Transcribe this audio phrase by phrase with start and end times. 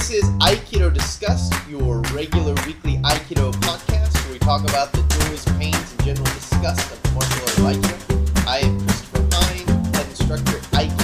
[0.00, 5.44] This is Aikido Discussed, your regular weekly Aikido podcast where we talk about the joys,
[5.58, 8.46] pains, and general disgust of the martial art of Aikido.
[8.46, 10.99] I am Christopher Hine, head instructor at Aikido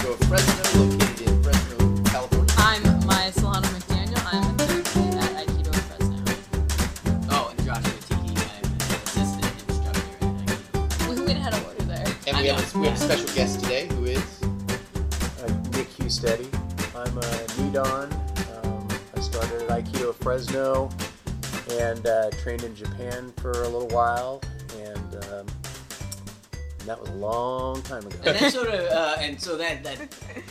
[22.47, 24.41] trained in Japan for a little while,
[24.77, 25.47] and, um,
[26.79, 28.17] and that was a long time ago.
[28.25, 29.99] And that sort of, uh, and so that that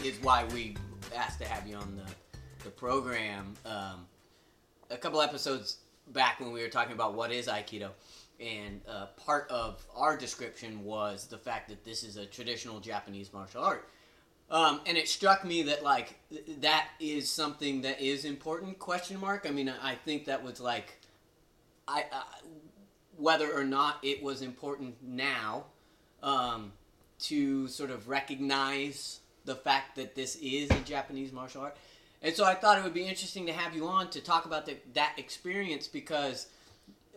[0.04, 0.76] is why we
[1.16, 2.04] asked to have you on the
[2.66, 3.54] the program.
[3.66, 4.08] Um,
[4.90, 5.78] a couple episodes
[6.08, 7.92] back when we were talking about what is Aikido,
[8.42, 13.32] and uh, part of our description was the fact that this is a traditional Japanese
[13.32, 13.88] martial art.
[14.52, 19.20] Um, and it struck me that like th- that is something that is important question
[19.20, 21.00] mark i mean i I think that was like
[21.88, 22.24] i, I
[23.18, 25.66] whether or not it was important now
[26.22, 26.74] um,
[27.20, 31.78] to sort of recognize the fact that this is a japanese martial art
[32.22, 34.66] and so i thought it would be interesting to have you on to talk about
[34.66, 36.48] the, that experience because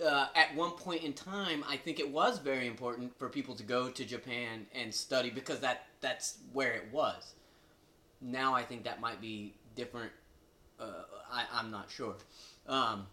[0.04, 3.62] uh, at one point in time, I think it was very important for people to
[3.62, 7.34] go to Japan and study because that that's where it was.
[8.20, 10.12] Now I think that might be different.
[10.78, 12.14] Uh, I, I'm not sure.
[12.68, 13.06] Um,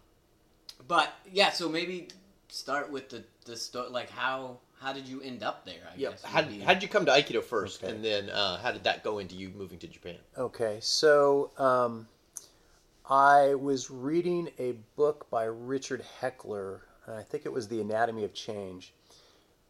[0.88, 2.08] but yeah, so maybe
[2.48, 5.88] start with the the sto- like how how did you end up there?
[5.92, 6.10] I Yep.
[6.12, 7.82] guess How, would be- how did you come to Aikido first?
[7.82, 7.92] Okay.
[7.92, 10.16] And then uh, how did that go into you moving to Japan?
[10.36, 12.06] Okay, so um,
[13.08, 18.24] I was reading a book by Richard Heckler, and I think it was The Anatomy
[18.24, 18.92] of Change.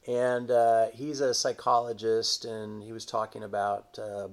[0.09, 4.29] And uh, he's a psychologist, and he was talking about uh,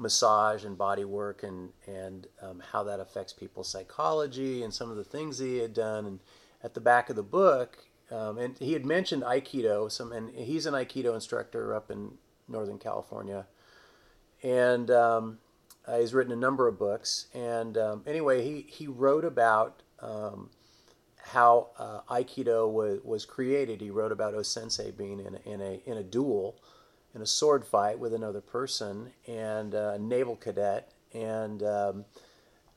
[0.00, 4.96] massage and body work and, and um, how that affects people's psychology and some of
[4.96, 6.06] the things he had done.
[6.06, 6.20] And
[6.64, 7.78] at the back of the book,
[8.10, 12.12] um, and he had mentioned Aikido, some, and he's an Aikido instructor up in
[12.48, 13.46] Northern California.
[14.42, 15.38] And um,
[15.86, 20.50] uh, he's written a number of books, and um, anyway, he, he wrote about um,
[21.18, 23.80] how uh, Aikido was, was created.
[23.80, 26.56] He wrote about Osensei being in a, in a in a duel,
[27.14, 32.04] in a sword fight with another person, and uh, a naval cadet, and um,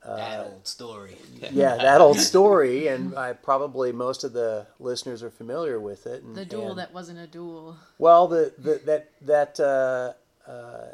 [0.06, 1.18] that old story.
[1.52, 2.88] yeah, that old story.
[2.88, 6.24] And I, probably most of the listeners are familiar with it.
[6.24, 7.78] And, The duel and- that wasn't a duel.
[7.98, 10.14] well, the, the that that uh,
[10.50, 10.88] uh,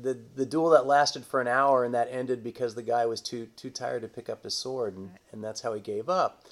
[0.00, 3.20] the the duel that lasted for an hour and that ended because the guy was
[3.20, 6.44] too too tired to pick up his sword and, and that's how he gave up.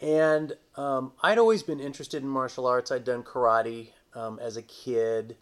[0.00, 2.90] And um, I'd always been interested in martial arts.
[2.90, 5.36] I'd done karate um, as a kid,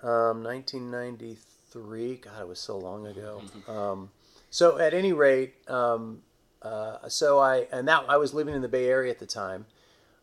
[0.03, 2.17] um, 1993.
[2.17, 3.43] God, it was so long ago.
[3.69, 4.11] Um,
[4.51, 6.23] so at any rate, um,
[6.61, 9.67] uh, so I and that I was living in the Bay Area at the time,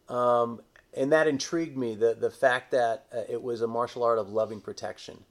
[0.08, 0.62] um,
[0.96, 1.96] and that intrigued me.
[1.96, 5.24] The the fact that uh, it was a martial art of loving protection.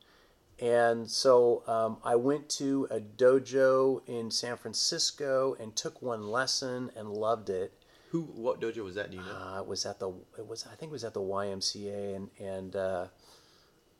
[0.60, 6.90] And so um, I went to a dojo in San Francisco and took one lesson
[6.96, 7.72] and loved it.
[8.10, 9.10] who what dojo was that?
[9.12, 9.30] Do you know?
[9.30, 12.30] Uh, it was at the it was I think it was at the YMCA and
[12.40, 12.74] and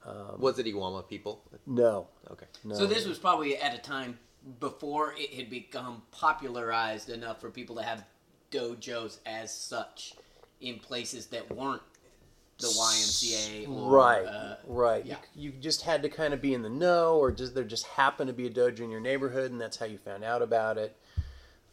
[0.04, 1.42] uh, was it Iwama people?
[1.66, 2.46] no Okay.
[2.64, 4.18] no So this was probably at a time
[4.60, 8.04] before it had become popularized enough for people to have
[8.50, 10.14] dojos as such
[10.60, 11.82] in places that weren't
[12.58, 15.16] the YMCA or right uh, right yeah.
[15.34, 17.86] you, you just had to kind of be in the know or just there just
[17.86, 20.76] happened to be a dojo in your neighborhood and that's how you found out about
[20.76, 20.96] it.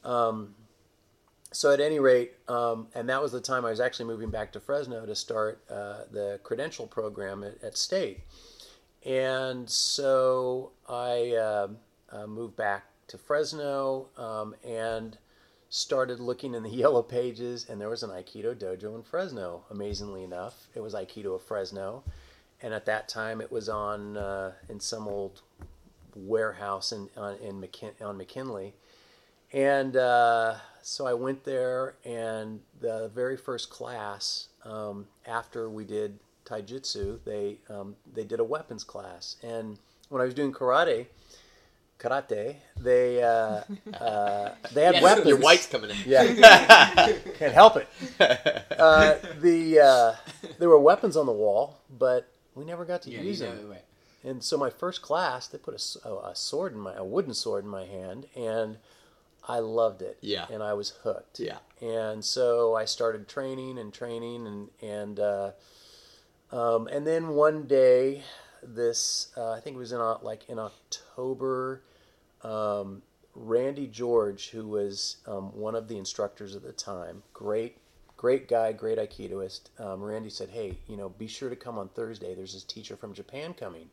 [0.03, 0.53] Um,
[1.55, 4.51] so at any rate, um, and that was the time I was actually moving back
[4.53, 8.21] to Fresno to start uh, the credential program at, at State.
[9.05, 11.77] And so I um
[12.11, 15.17] uh, moved back to Fresno um, and
[15.69, 19.63] started looking in the yellow pages, and there was an Aikido dojo in Fresno.
[19.69, 22.03] Amazingly enough, it was Aikido of Fresno,
[22.61, 25.41] and at that time it was on uh, in some old
[26.15, 28.73] warehouse in on, in McKin- on McKinley.
[29.53, 30.55] And uh,
[30.87, 37.57] so I went there, and the very first class um, after we did taijutsu, they
[37.69, 39.35] um, they did a weapons class.
[39.41, 39.79] And
[40.09, 41.07] when I was doing karate,
[41.99, 42.57] karate.
[42.79, 43.61] They uh,
[43.99, 45.03] uh, they had Yes.
[45.03, 45.27] weapons.
[45.27, 45.97] Your white's coming in.
[46.05, 46.23] Yeah,
[47.39, 47.87] can't help it.
[48.77, 50.13] Uh, the uh,
[50.59, 53.69] there were weapons on the wall, but we never got to Yeah, use them.
[53.71, 53.81] right.
[54.23, 57.03] And so my first class, they put a s- a, a sword in my a
[57.03, 58.77] wooden sword in my hand, and
[59.47, 60.17] I loved it.
[60.21, 60.45] Yeah.
[60.51, 61.39] and I was hooked.
[61.39, 61.57] Yeah.
[61.81, 65.51] and so I started training and training and and uh,
[66.51, 68.23] um, and then one day,
[68.63, 71.81] this uh, I think it was in uh, like in October.
[72.41, 73.01] Um,
[73.33, 77.77] Randy George, who was um, one of the instructors at the time, great,
[78.15, 79.77] great guy, great aikidoist.
[79.79, 82.33] Um, Randy said, "Hey, you know, be sure to come on Thursday.
[82.33, 83.89] There's this teacher from Japan coming."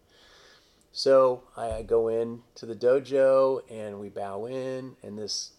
[0.93, 5.53] So I go in to the dojo and we bow in, and this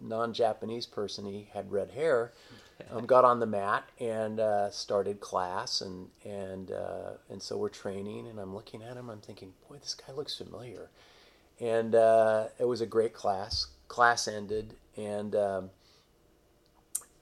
[0.00, 2.32] non-Japanese person, he had red hair,
[2.90, 7.68] um, got on the mat and uh, started class, and and uh, and so we're
[7.68, 10.88] training, and I'm looking at him, I'm thinking, boy, this guy looks familiar,
[11.60, 13.66] and uh, it was a great class.
[13.88, 15.70] Class ended, and um,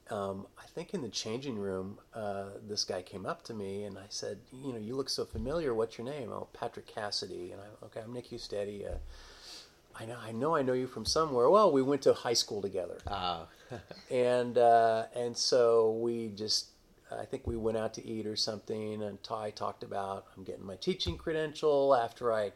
[0.09, 0.45] um,
[0.77, 4.37] think in the changing room, uh, this guy came up to me and I said,
[4.51, 5.73] "You know, you look so familiar.
[5.73, 7.51] What's your name?" Oh, Patrick Cassidy.
[7.51, 8.85] And I, okay, I'm Nick Ustetti.
[8.85, 8.99] Uh,
[9.95, 11.49] I know, I know, I know you from somewhere.
[11.49, 13.47] Well, we went to high school together, Ah.
[14.11, 16.67] and uh, and so we just,
[17.11, 19.01] I think we went out to eat or something.
[19.01, 22.51] And Ty talked about I'm getting my teaching credential after I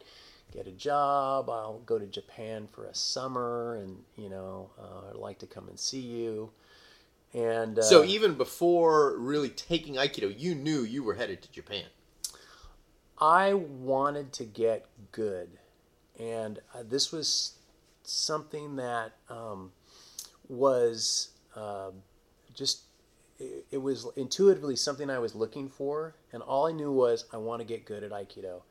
[0.52, 1.50] get a job.
[1.50, 5.68] I'll go to Japan for a summer, and you know, uh, I'd like to come
[5.70, 6.52] and see you.
[7.34, 11.86] And uh, so even before really taking Aikido, you knew you were headed to Japan.
[13.20, 15.50] I wanted to get good,
[16.20, 17.54] and uh, this was
[18.04, 19.72] something that um,
[20.50, 21.92] was uh,
[22.54, 22.82] just
[23.40, 27.38] it, it was intuitively something I was looking for, and all I knew was I
[27.38, 28.62] want to get good at Aikido.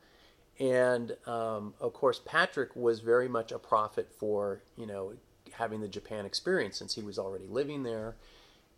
[0.59, 5.13] And um, of course, Patrick was very much a prophet for you know
[5.53, 8.15] having the Japan experience since he was already living there,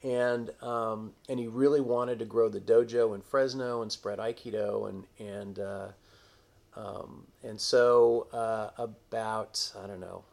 [0.04, 4.90] and um, and he really wanted to grow the dojo in Fresno and spread Aikido
[4.90, 5.88] and and uh,
[6.76, 10.24] um, and so uh, about I don't know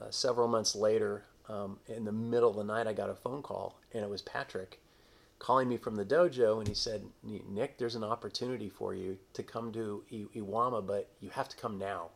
[0.00, 3.42] uh, several months later, um, in the middle of the night, I got a phone
[3.42, 4.80] call and it was Patrick
[5.38, 9.42] calling me from the dojo and he said, "Nick, there's an opportunity for you to
[9.42, 12.10] come to I- Iwama, but you have to come now.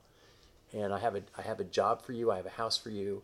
[0.72, 2.30] And I have a I have a job for you.
[2.30, 3.22] I have a house for you."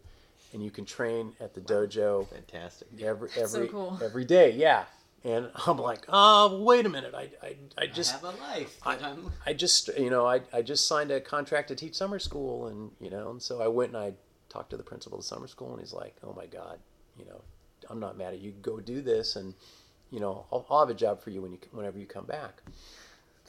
[0.52, 2.88] And you can train at the dojo Fantastic.
[3.02, 4.00] every That's so every cool.
[4.02, 4.52] every day.
[4.52, 4.84] Yeah,
[5.24, 7.14] and I'm like, oh, wait a minute.
[7.14, 8.78] I I, I just I have a life.
[8.84, 12.18] I, am I just you know I, I just signed a contract to teach summer
[12.18, 14.12] school and you know and so I went and I
[14.48, 16.78] talked to the principal of the summer school and he's like, oh my God,
[17.18, 17.42] you know,
[17.90, 18.52] I'm not mad at you.
[18.62, 19.54] Go do this and
[20.10, 22.62] you know I'll, I'll have a job for you when you whenever you come back.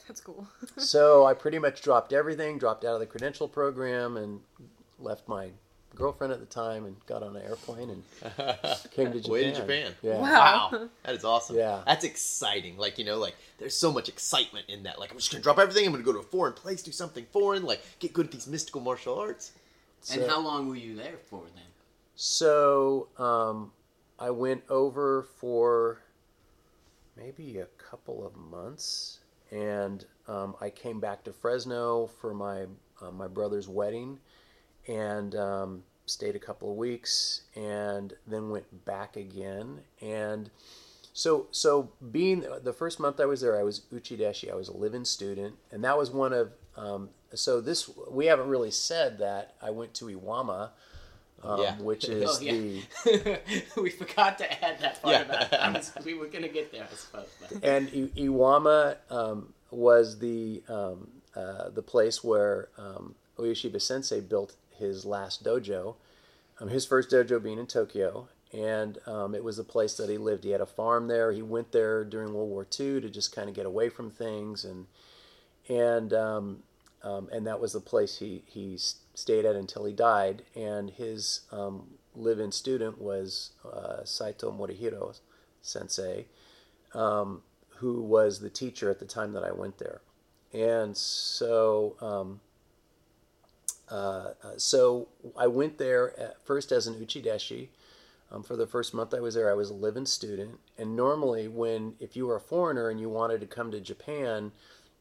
[0.06, 0.48] That's cool.
[0.76, 4.40] so I pretty much dropped everything, dropped out of the credential program, and
[4.98, 5.50] left my
[5.94, 8.02] girlfriend at the time and got on an airplane and
[8.90, 9.32] came to Japan.
[9.32, 9.92] Way to Japan.
[10.02, 10.18] Yeah.
[10.20, 10.88] Wow.
[11.04, 11.56] That is awesome.
[11.56, 11.82] Yeah.
[11.86, 12.76] That's exciting.
[12.76, 14.98] Like, you know, like there's so much excitement in that.
[14.98, 17.26] Like, I'm just gonna drop everything, I'm gonna go to a foreign place, do something
[17.32, 19.52] foreign, like get good at these mystical martial arts.
[20.12, 21.64] and how long were you there for then?
[22.14, 23.72] So um,
[24.18, 26.02] I went over for
[27.16, 29.20] maybe a couple of months,
[29.50, 32.66] and um, I came back to Fresno for my
[33.02, 34.18] uh, my brother's wedding,
[34.88, 39.80] and um, stayed a couple of weeks, and then went back again.
[40.00, 40.50] And
[41.12, 44.50] so so being the first month I was there, I was uchideshi.
[44.50, 48.48] I was a live-in student, and that was one of um, so this we haven't
[48.48, 50.70] really said that I went to Iwama
[51.42, 51.76] um, Yeah.
[51.80, 52.52] which is Oh, yeah.
[53.04, 55.22] the we forgot to add that part Yeah.
[55.46, 57.26] about was, we were gonna get there, I suppose.
[57.40, 57.64] But.
[57.64, 64.54] and I- Iwama um, was the um, uh, the place where um, Ueshiba Sensei built
[64.80, 65.94] his last dojo.
[66.60, 70.18] Um, his first dojo being in Tokyo, and um, it was a place that he
[70.18, 70.44] lived.
[70.44, 71.32] He had a farm there.
[71.32, 74.64] He went there during World War II to just kind of get away from things,
[74.64, 74.86] and
[75.68, 76.62] and um,
[77.02, 78.76] um, and that was the place he he
[79.14, 80.42] stayed at until he died.
[80.54, 85.18] And his um, live-in student was uh, Saito Morihiro
[85.62, 86.26] Sensei,
[86.92, 90.02] who was the teacher at the time that I went there.
[90.52, 92.40] And so, um,
[93.90, 93.94] uh,
[94.42, 97.68] uh, so I went there at first as an uchideshi.
[98.32, 100.60] Um, for the first month I was there, I was a live-in student.
[100.78, 104.52] And normally, when if you were a foreigner and you wanted to come to Japan,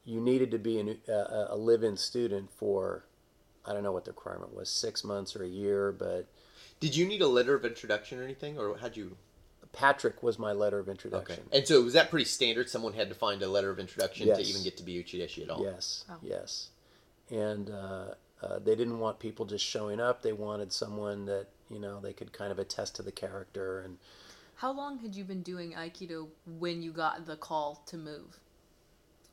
[0.04, 3.06] you needed to be an, uh, a live-in student for
[3.66, 5.92] I don't know what the requirement was, six months or a year.
[5.92, 6.28] But
[6.80, 9.18] Did you need a letter of introduction or anything, or how'd you?
[9.74, 11.44] Patrick was my letter of introduction.
[11.52, 12.68] And so was that pretty standard?
[12.70, 15.52] Someone had to find a letter of introduction to even get to be uchideshi at
[15.52, 15.62] all.
[15.64, 16.16] Yes, Oh.
[16.24, 16.70] yes,
[17.30, 20.22] and uh, uh, they didn't want people just showing up.
[20.22, 23.98] They wanted someone that you know they could kind of attest to the character and.
[24.56, 26.28] How long had you been doing Aikido
[26.60, 28.38] when you got the call to move?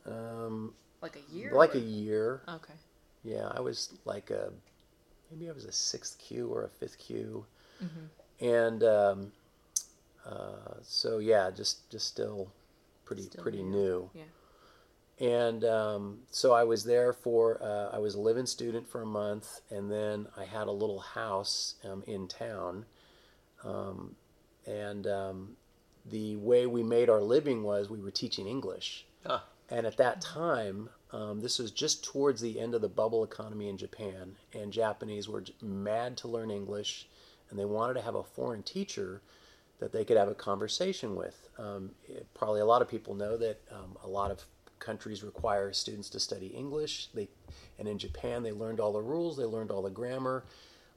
[0.07, 0.73] Um,
[1.03, 1.51] Like a year?
[1.53, 2.43] like or- a year.
[2.49, 2.75] Okay.
[3.25, 4.53] Yeah, I was like a
[5.31, 7.45] maybe I was a sixth kyu or a fifth kyu,
[8.41, 9.33] and um,
[10.25, 12.53] uh, so yeah, just just still
[13.05, 13.71] pretty Still pretty new.
[13.73, 14.11] new.
[14.15, 14.23] Yeah.
[15.19, 19.07] And um, so I was there for uh, I was a living student for a
[19.07, 22.85] month, and then I had a little house um, in town,
[23.65, 24.15] um,
[24.67, 25.57] and um,
[26.05, 29.07] the way we made our living was we were teaching English.
[29.71, 33.69] And at that time, um, this was just towards the end of the bubble economy
[33.69, 37.09] in Japan, and Japanese were mad to learn English,
[37.51, 39.23] and they wanted to have a foreign teacher
[39.81, 41.49] that they could have a conversation with.
[41.59, 44.45] Um, it- probably a lot of people know that um, a lot of
[44.79, 47.09] countries require students to study English.
[47.15, 47.29] They,
[47.79, 50.45] and in Japan, they learned all the rules, they learned all the grammar,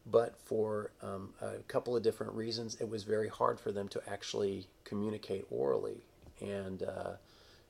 [0.05, 4.01] but for um, a couple of different reasons, it was very hard for them to
[4.09, 6.03] actually communicate orally.
[6.41, 7.13] And uh,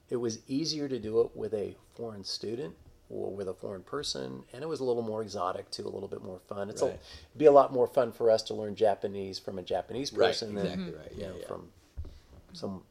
[0.10, 2.76] it was easier to do it with a foreign student
[3.10, 6.08] or with a foreign person, and it was a little more exotic too, a little
[6.08, 6.70] bit more fun.
[6.70, 7.00] It's a, Right.
[7.36, 10.54] be a lot more fun for us to learn Japanese from a Japanese Right, person
[10.54, 11.12] than exactly right.
[11.16, 11.48] you know, yeah.
[11.48, 11.70] from
[12.54, 12.84] some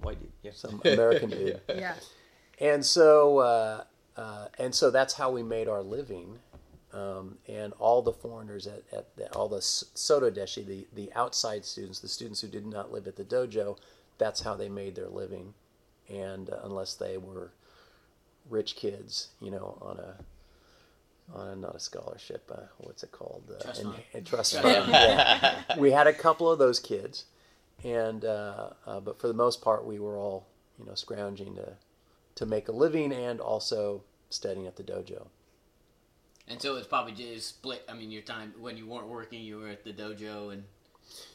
[0.00, 0.52] Why do yeah.
[0.54, 1.60] some American dude.
[1.68, 1.94] Yeah.
[2.60, 3.84] And so, uh,
[4.16, 6.38] uh, and so that's how we made our living.
[6.92, 11.12] Um, and all the foreigners at, at the, all the s- soto deshi, the, the
[11.14, 13.76] outside students, the students who did not live at the dojo,
[14.16, 15.52] that's how they made their living.
[16.08, 17.50] And uh, unless they were
[18.48, 20.16] rich kids, you know, on a
[21.38, 23.42] on a, not a scholarship, uh, what's it called?
[23.54, 23.94] Uh, Trust fund.
[24.24, 24.88] trust Trust fund.
[24.90, 25.62] yeah.
[25.76, 27.24] We had a couple of those kids,
[27.84, 30.46] and uh, uh, but for the most part, we were all
[30.78, 31.74] you know scrounging to
[32.38, 35.26] to make a living and also studying at the dojo.
[36.46, 37.82] And so it's probably just split.
[37.88, 40.62] I mean, your time when you weren't working, you were at the dojo, and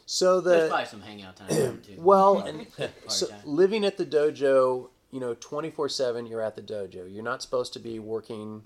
[0.05, 1.95] So there's the probably some hangout time too.
[1.97, 2.65] well, and
[3.07, 7.13] so living at the dojo, you know, twenty four seven, you're at the dojo.
[7.13, 8.63] You're not supposed to be working.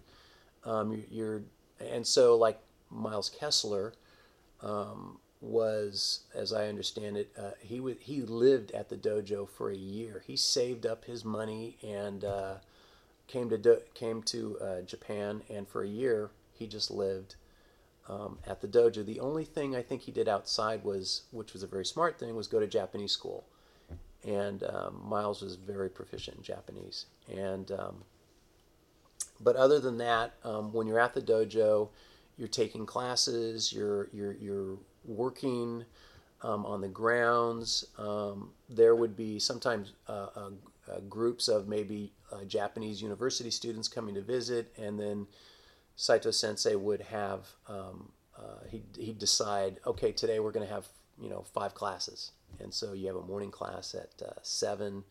[0.63, 1.41] Um, you're, you're
[1.91, 2.59] and so like
[2.91, 3.93] Miles Kessler
[4.61, 9.69] um, was, as I understand it, uh, he wa he lived at the dojo for
[9.69, 10.23] a year.
[10.25, 12.55] He saved up his money and uh,
[13.27, 17.35] came to do, came to uh, Japan, and for a year he just lived
[18.09, 19.05] um, at the dojo.
[19.05, 22.35] The only thing I think he did outside was, which was a very smart thing,
[22.35, 23.45] was go to Japanese school.
[24.23, 27.05] And um, Miles was very proficient in Japanese.
[27.31, 28.03] And um,
[29.39, 31.89] but other than that, um, when you're at the dojo,
[32.37, 34.77] you're taking classes, you're you're you're
[35.07, 35.85] working
[36.41, 37.85] um, on the grounds.
[37.97, 40.49] Um, there would be sometimes uh, uh,
[40.91, 45.27] uh, groups of maybe uh, Japanese university students coming to visit, and then
[45.95, 50.87] Saito Sensei would have um, uh, he he'd decide, okay, today we're going to have
[51.19, 55.03] you know five classes, and so you have a morning class at uh, seven,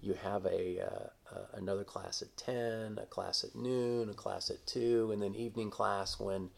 [0.00, 1.10] you have a
[1.54, 5.70] another class at ten, a class at noon, a class at two, and then evening
[5.70, 6.50] class when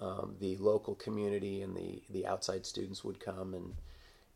[0.00, 3.74] um, the local community and the the outside students would come and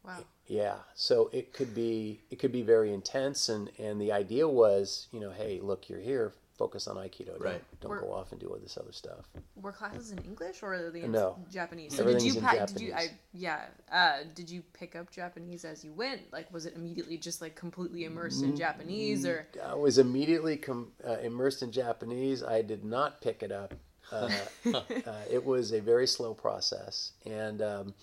[0.05, 0.25] Wow.
[0.47, 5.09] yeah so it could be it could be very intense and and the idea was
[5.13, 7.63] you know hey look you're here focus on aikido don't, Right.
[7.81, 9.29] don't We're- go off and do all this other stuff
[9.61, 11.37] Were classes in English or are they in No.
[11.53, 11.95] Japanese?
[11.97, 15.65] So did you in pa- did you I yeah uh, did you pick up Japanese
[15.65, 16.23] as you went?
[16.33, 20.57] Like was it immediately just like completely immersed Mm, in Japanese or I was immediately
[20.57, 22.43] com- uh, immersed in Japanese.
[22.43, 23.75] I did not pick it up.
[24.13, 24.31] Uh,
[24.75, 24.83] uh,
[25.31, 27.95] it was a very slow process, and um,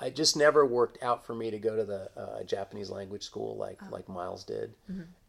[0.00, 3.56] I just never worked out for me to go to the uh, Japanese language school
[3.56, 4.74] like like Miles did,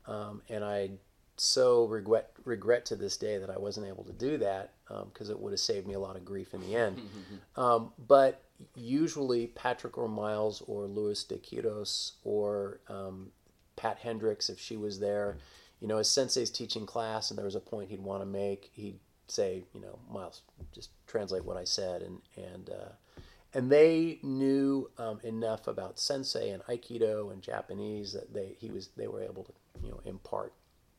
[0.07, 0.91] um, and I
[1.37, 4.73] so regret regret to this day that I wasn't able to do that
[5.05, 7.01] because it would have saved me a lot of grief in the end.
[7.55, 8.43] Um, but
[8.75, 13.31] usually Patrick or Miles or Louis de Quiros or um,
[13.75, 15.37] Pat Hendricks, if she was there,
[15.79, 18.69] you know, as Sensei's teaching class and there was a point he'd want to make,
[18.73, 20.41] he'd say, you know, Miles,
[20.74, 22.89] just translate what I said, and and uh,
[23.53, 28.89] and they knew um, enough about Sensei and Aikido and Japanese that they he was
[28.98, 29.51] they were able to
[29.84, 30.53] you know impart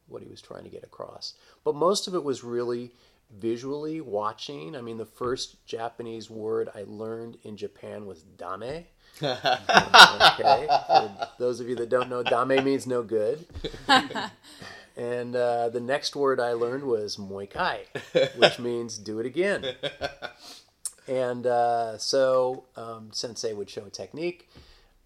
[0.09, 1.35] what he was trying to get across.
[1.65, 2.93] But most of it was really
[3.39, 4.75] visually watching.
[4.75, 8.85] I mean, the first Japanese word I learned in Japan was dame.
[9.23, 13.47] okay, for those of you that don't know, dame means no good.
[14.99, 17.79] and uh, the next word I learned was moikai,
[18.37, 19.65] which means do it again.
[21.07, 24.51] And uh, so um, Sensei would show a technique.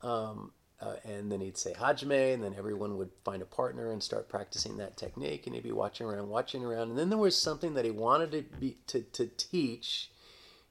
[0.02, 4.02] Um, uh, and then he'd say Hajime, and then everyone would find a partner and
[4.02, 7.40] start practicing that technique, and he'd be watching around, watching around, and then there was
[7.40, 10.10] something that he wanted to be to, to teach.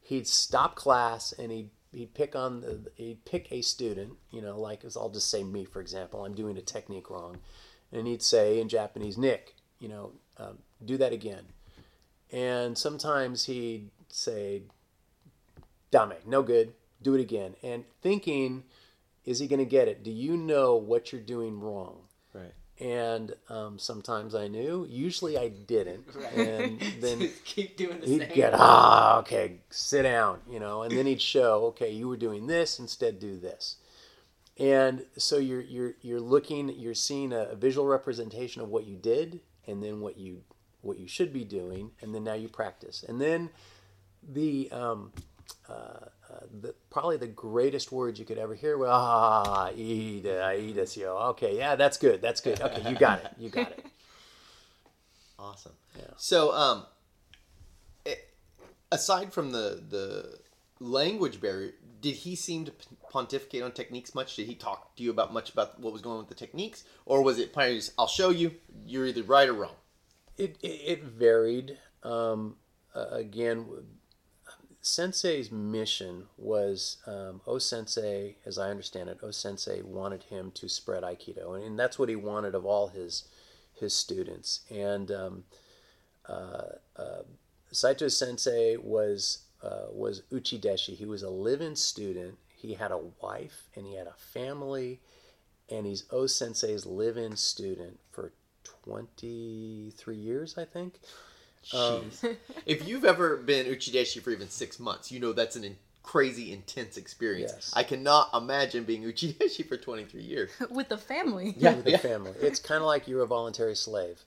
[0.01, 4.59] He'd stop class and he'd he'd pick on the he'd pick a student, you know,
[4.59, 7.37] like I'll just say me for example, I'm doing a technique wrong,
[7.91, 11.43] and he'd say in Japanese, Nick, you know, um, do that again,
[12.31, 14.63] and sometimes he'd say,
[15.91, 18.63] Dame, no good, do it again, and thinking
[19.25, 20.03] is he going to get it?
[20.03, 21.97] Do you know what you're doing wrong?
[22.33, 22.53] Right.
[22.79, 24.87] And um, sometimes I knew.
[24.89, 26.05] Usually I didn't.
[26.15, 26.33] Right.
[26.33, 28.33] And then keep doing the he'd same.
[28.33, 32.47] get ah okay, sit down, you know, and then he'd show okay, you were doing
[32.47, 33.77] this instead, do this.
[34.59, 38.95] And so you're you're you're looking, you're seeing a, a visual representation of what you
[38.97, 40.41] did, and then what you
[40.81, 43.49] what you should be doing, and then now you practice, and then
[44.27, 45.11] the um,
[45.69, 50.85] uh, uh, the, probably the greatest words you could ever hear were ah ida ida
[50.95, 53.85] yo okay yeah that's good that's good okay you got it you got it
[55.41, 55.73] Awesome.
[55.97, 56.03] Yeah.
[56.17, 56.85] So, um,
[58.05, 58.29] it,
[58.91, 60.39] aside from the the
[60.81, 62.73] language barrier, did he seem to
[63.11, 64.35] pontificate on techniques much?
[64.35, 66.83] Did he talk to you about much about what was going on with the techniques,
[67.05, 69.75] or was it just, I'll show you, you're either right or wrong?
[70.37, 71.77] It it, it varied.
[72.03, 72.55] Um,
[72.95, 73.67] uh, again,
[74.81, 80.67] Sensei's mission was um, O Sensei, as I understand it, O Sensei wanted him to
[80.67, 83.25] spread Aikido, and, and that's what he wanted of all his
[83.73, 84.61] his students.
[84.71, 85.43] And um,
[86.27, 86.63] uh,
[86.95, 87.23] uh,
[87.71, 90.95] Saito Sensei was uh, was Uchideshi.
[90.95, 92.37] He was a live-in student.
[92.55, 94.99] He had a wife and he had a family,
[95.69, 98.33] and he's O Sensei's live-in student for
[98.83, 100.99] 23 years, I think.
[101.73, 102.37] Um, Jeez.
[102.65, 106.51] if you've ever been uchideshi for even six months, you know that's an in- crazy
[106.51, 107.53] intense experience.
[107.53, 107.73] Yes.
[107.75, 110.51] I cannot imagine being uchideshi for 23 years.
[110.71, 111.53] with the family.
[111.57, 111.97] Yeah, with the yeah.
[111.97, 112.33] family.
[112.41, 114.21] It's kind of like you're a voluntary slave.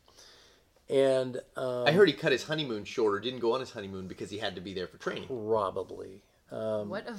[0.91, 4.31] And um, I heard he cut his honeymoon shorter, didn't go on his honeymoon because
[4.31, 5.27] he had to be there for training.
[5.29, 6.23] probably.
[6.53, 7.17] Um, What a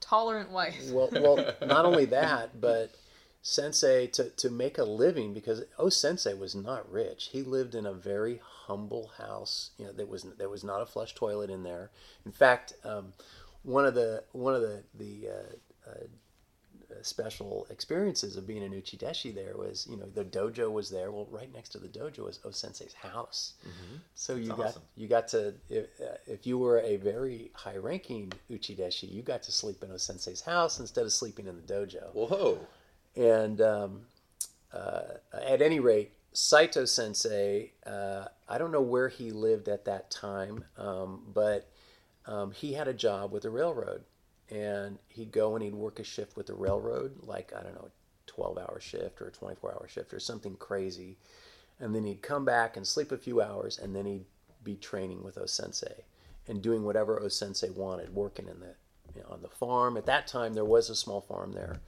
[0.00, 0.76] tolerant wife.
[0.90, 2.94] well, well, not only that, but
[3.42, 7.28] Sensei to, to make a living because Oh Sensei was not rich.
[7.30, 9.70] He lived in a very humble house.
[9.78, 11.90] You know, there was there was not a flush toilet in there.
[12.24, 13.12] In fact, um,
[13.62, 16.04] one of the one of the the uh, uh,
[17.04, 21.10] special experiences of being an uchideshi there was you know the dojo was there.
[21.10, 23.54] Well, right next to the dojo was Oh Sensei's house.
[24.14, 24.82] So you got awesome.
[24.96, 29.42] you got to if, uh, if you were a very high ranking uchideshi, you got
[29.44, 32.12] to sleep in O Sensei's house instead of sleeping in the dojo.
[32.14, 32.58] Whoa.
[33.16, 34.00] And um,
[34.72, 40.10] uh, at any rate, Saito Sensei, uh, I don't know where he lived at that
[40.10, 41.68] time, um, but
[42.26, 44.02] um, he had a job with the railroad.
[44.50, 47.90] And he'd go and he'd work a shift with the railroad, like, I don't know,
[48.26, 51.16] 12 hour shift or a 24 hour shift or something crazy.
[51.80, 54.26] And then he'd come back and sleep a few hours, and then he'd
[54.62, 56.04] be training with O Sensei
[56.46, 58.74] and doing whatever O Sensei wanted, working in the,
[59.14, 59.96] you know, on the farm.
[59.96, 61.80] At that time, there was a small farm there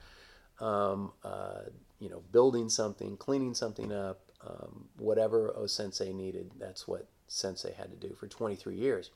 [0.60, 1.62] um, uh,
[1.98, 6.50] you know, building something, cleaning something up, um, whatever O Sensei needed.
[6.58, 9.10] That's what Sensei had to do for 23 years.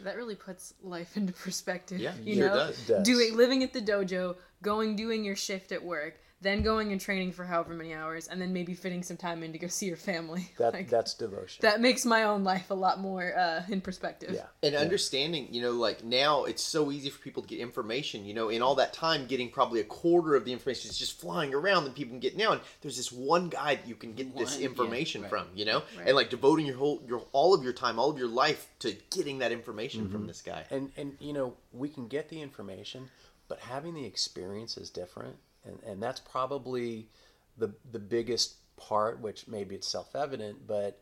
[0.00, 1.98] That really puts life into perspective.
[1.98, 2.78] Yeah, you sure know, does.
[2.80, 3.02] It does.
[3.04, 7.32] doing living at the dojo, going doing your shift at work, then going and training
[7.32, 9.96] for however many hours, and then maybe fitting some time in to go see your
[9.96, 10.50] family.
[10.58, 11.60] That Like, that's devotion.
[11.62, 14.30] that makes my own life a lot more uh, in perspective.
[14.32, 14.46] yeah.
[14.62, 18.24] And understanding, you know, like now it's so easy for people to get information.
[18.24, 21.20] You know, in all that time, getting probably a quarter of the information is just
[21.20, 22.52] flying around that people can get now.
[22.52, 25.30] And there's this one guy that you can get this One, yeah, information right.
[25.30, 25.46] from.
[25.54, 26.06] You know, Right.
[26.06, 28.96] and like devoting your whole, your all of your time, all of your life to
[29.10, 30.64] getting that information from this guy.
[30.70, 33.10] And and you know we can get the information,
[33.48, 35.36] but having the experience is different,
[35.68, 37.08] and and that's probably
[37.56, 39.20] the the biggest part.
[39.20, 41.00] Which maybe it's self evident, but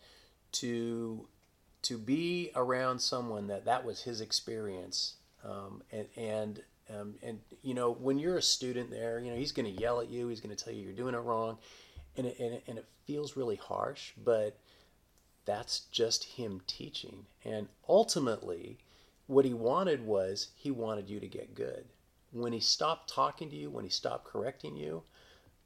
[0.52, 1.26] to
[1.82, 7.74] to be around someone that that was his experience, um, and and um, and you
[7.74, 10.40] know when you're a student there, you know he's going to yell at you, he's
[10.40, 11.58] going to tell you you're doing it wrong,
[12.16, 14.58] and it, and it, and it feels really harsh, but
[15.44, 17.26] that's just him teaching.
[17.44, 18.78] And ultimately,
[19.26, 21.86] what he wanted was he wanted you to get good.
[22.32, 25.02] When he stopped talking to you, when he stopped correcting you,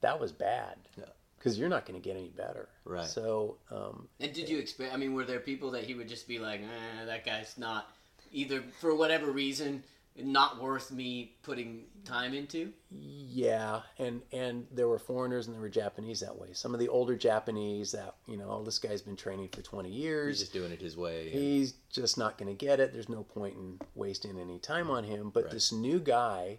[0.00, 0.76] that was bad.
[0.96, 1.04] Yeah.
[1.38, 2.68] Because you're not going to get any better.
[2.84, 3.06] Right.
[3.06, 4.92] So, um, And did you expect?
[4.92, 7.90] I mean, were there people that he would just be like, eh, "That guy's not
[8.30, 9.82] either for whatever reason
[10.16, 12.72] not worth me putting time into"?
[12.90, 16.48] yeah, and and there were foreigners and there were Japanese that way.
[16.52, 19.88] Some of the older Japanese that you know, oh, this guy's been training for 20
[19.88, 20.38] years.
[20.38, 21.30] He's just doing it his way.
[21.30, 22.92] he's just not going to get it.
[22.92, 25.30] There's no point in wasting any time on him.
[25.30, 25.52] But Right.
[25.52, 26.58] this new guy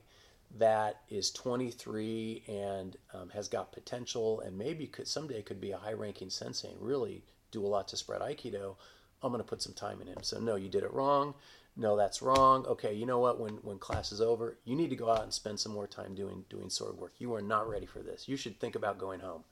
[0.57, 5.77] that is 23 and um, has got potential and maybe could someday could be a
[5.77, 8.75] high ranking sensei and really do a lot to spread aikido
[9.23, 11.33] i'm going to put some time in him so no you did it wrong
[11.75, 12.65] no that's wrong.
[12.65, 13.39] Okay you know what?
[13.39, 16.15] When when class is over you need to go out and spend some more time
[16.15, 17.13] doing doing sword work.
[17.19, 18.27] You are not ready for this.
[18.27, 19.43] You should think about going home.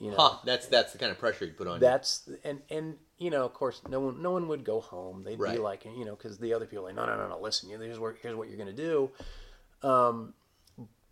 [0.00, 0.16] You know?
[0.18, 1.86] Huh, that's that's the kind of pressure you put on you.
[1.86, 5.24] that's and and you know of course no one no one would go home.
[5.24, 5.54] They'd Right.
[5.54, 7.68] be like you know because the other people are like no no no no listen
[7.68, 9.10] you here's what here's what you're gonna do.
[9.82, 10.34] Um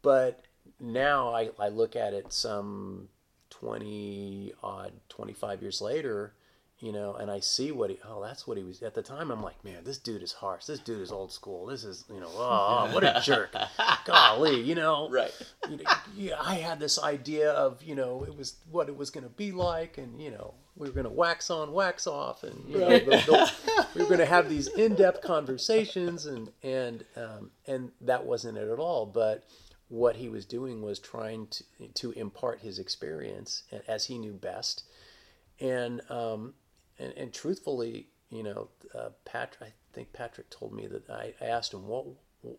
[0.03, 0.45] but
[0.81, 3.09] now I, I look at it some
[3.51, 6.35] 20 odd 25 years later
[6.81, 9.31] you know and i see what he oh that's what he was at the time
[9.31, 10.65] i'm like man this dude is harsh.
[10.65, 11.67] This dude is old school.
[11.67, 13.55] This is you know oh what a jerk.
[14.05, 15.09] Golly you know?
[15.11, 15.33] Right.
[15.69, 15.85] you know,
[16.17, 19.31] yeah, I had this idea of you know it was what it was going to
[19.31, 22.79] be like, and you know we were going to wax on, wax off, and you
[22.79, 27.93] know, the, the, we were going to have these in-depth conversations, and and um, and
[28.01, 29.07] that wasn't it at all.
[29.07, 29.45] But
[29.89, 34.85] what he was doing was trying to to impart his experience as he knew best,
[35.61, 36.55] and um,
[36.99, 41.47] and, and truthfully, you know, uh, Patrick, I think Patrick told me that I, I
[41.47, 42.07] asked him what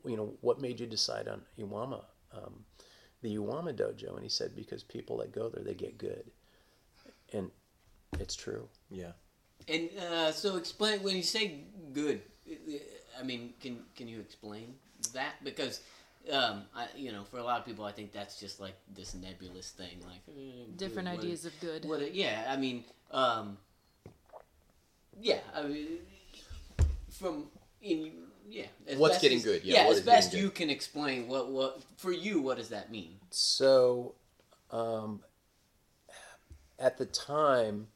[0.05, 2.03] you know what made you decide on Iwama.
[2.33, 2.65] Um,
[3.21, 6.29] the Iwama dojo, and he said because people that go there they get good,
[7.33, 7.49] and
[8.19, 8.67] it's true.
[8.89, 9.11] Yeah.
[9.67, 11.61] And uh, so explain when you say
[11.93, 12.21] good.
[13.19, 14.75] I mean, can can you explain
[15.13, 15.43] that?
[15.43, 15.81] Because
[16.31, 19.13] um, I, you know, for a lot of people, I think that's just like this
[19.15, 21.85] nebulous thing, like eh, Different good, ideas is- of good.
[21.85, 22.13] What?
[22.13, 23.57] Yeah, I mean, um,
[25.21, 25.87] yeah, I mean,
[27.09, 27.45] from
[27.81, 28.11] in
[28.49, 28.65] yeah.
[28.97, 29.63] What's getting as- good?
[29.63, 32.41] Yeah, Yeah, as best you can explain what what for you.
[32.41, 33.17] What does that mean?
[33.29, 34.15] So,
[34.71, 35.21] um,
[36.79, 37.87] at the time,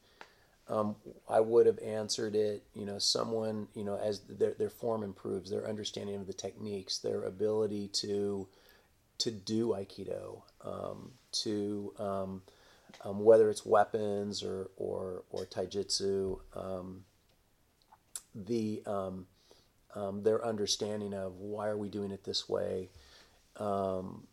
[0.68, 0.96] um,
[1.28, 2.64] I would have answered it.
[2.74, 6.98] You know, someone you know as their their form improves, their understanding of the techniques,
[6.98, 8.46] their ability to
[9.18, 12.42] to do aikido, um, to um,
[13.04, 17.04] um, whether it's weapons or or or taijutsu, um,
[18.34, 19.26] the um,
[19.94, 22.88] um, their understanding of why are we doing it this way,
[23.56, 24.26] um,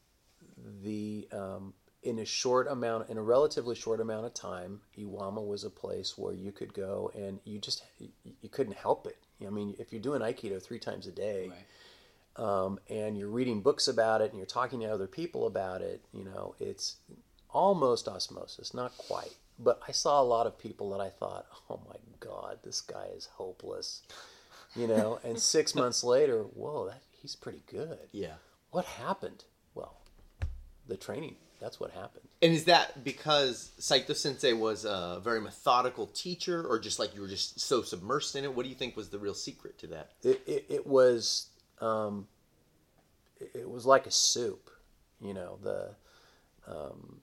[0.83, 5.63] the um, in a short amount in a relatively short amount of time, Iwama was
[5.63, 8.09] a place where you could go and you just you,
[8.41, 9.17] you couldn't help it.
[9.45, 12.45] I mean, if you're doing Aikido three times a day, Right.
[12.45, 16.01] um, and you're reading books about it and you're talking to other people about it,
[16.13, 16.97] you know, it's
[17.49, 19.33] almost osmosis, not quite.
[19.61, 23.07] But I saw a lot of people that I thought, oh my God, this guy
[23.15, 24.01] is hopeless,
[24.75, 25.19] you know.
[25.23, 27.99] and six months later, whoa, that, he's pretty good.
[28.11, 28.35] Yeah.
[28.71, 29.43] What happened?
[29.75, 29.97] Well,
[30.87, 31.35] the training.
[31.59, 32.23] That's what happened.
[32.41, 37.19] And is that because Saito Sensei was a very methodical teacher, or just like you
[37.19, 38.53] were just so submersed in it?
[38.55, 40.11] What do you think was the real secret to that?
[40.23, 41.47] It, it, it was
[41.81, 42.27] um,
[43.53, 44.69] it- was like a soup,
[45.19, 45.57] you know.
[45.61, 45.89] The
[46.65, 47.19] um,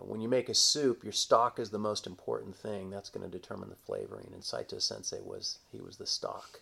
[0.00, 2.90] when you make a soup, your stock is the most important thing.
[2.90, 4.30] That's going to determine the flavoring.
[4.32, 6.60] And Saito Sensei was he was the stock.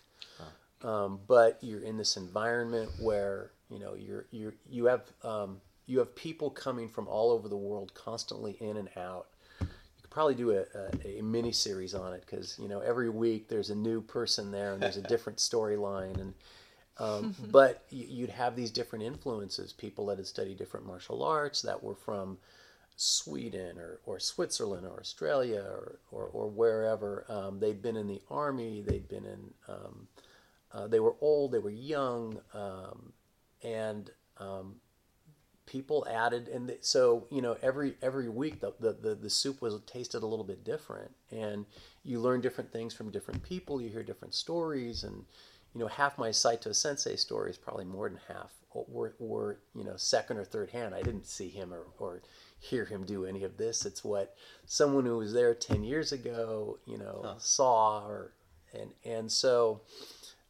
[0.83, 5.99] Um, but you're in this environment where you know you're you're you have um, you
[5.99, 9.27] have people coming from all over the world constantly in and out.
[9.61, 9.67] You
[10.01, 10.63] could probably do a,
[11.05, 14.51] a, a mini series on it because you know every week there's a new person
[14.51, 16.33] there and there's a different storyline and
[16.97, 21.81] um, but you'd have these different influences people that had studied different martial arts that
[21.83, 22.37] were from
[22.95, 27.25] Sweden or, or Switzerland or Australia or, or, or wherever.
[27.27, 30.07] Um, they'd been in the army, they'd been in, um,
[30.71, 33.11] uh, they were old, they were young, um,
[33.63, 34.75] and um,
[35.65, 36.47] people added.
[36.47, 40.23] And th- so, you know, every every week the, the, the, the soup was tasted
[40.23, 41.11] a little bit different.
[41.31, 41.65] And
[42.03, 45.03] you learn different things from different people, you hear different stories.
[45.03, 45.25] And,
[45.73, 49.97] you know, half my Saito Sensei stories, probably more than half, were, were you know,
[49.97, 50.95] second or third hand.
[50.95, 52.21] I didn't see him or, or
[52.65, 53.85] hear him do any of this.
[53.85, 57.35] It's what someone who was there 10 years ago, you know, Huh.
[57.37, 58.33] saw or,
[58.73, 59.81] and, and so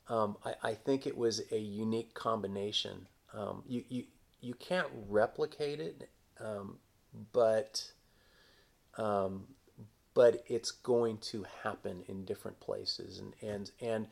[0.08, 3.08] um, I, I think it was a unique combination.
[3.34, 4.04] Um, you, you,
[4.42, 6.78] you can't replicate it, um,
[7.34, 7.92] but,
[8.98, 9.46] um,
[10.14, 13.20] but it's going to happen in different places.
[13.20, 14.08] And, and, and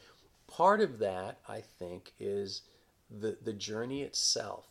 [0.47, 2.63] part of that, I think, is
[3.09, 4.65] the, the journey itself.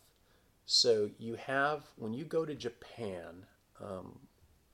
[0.73, 3.45] So you have when you go to Japan,
[3.79, 4.17] um,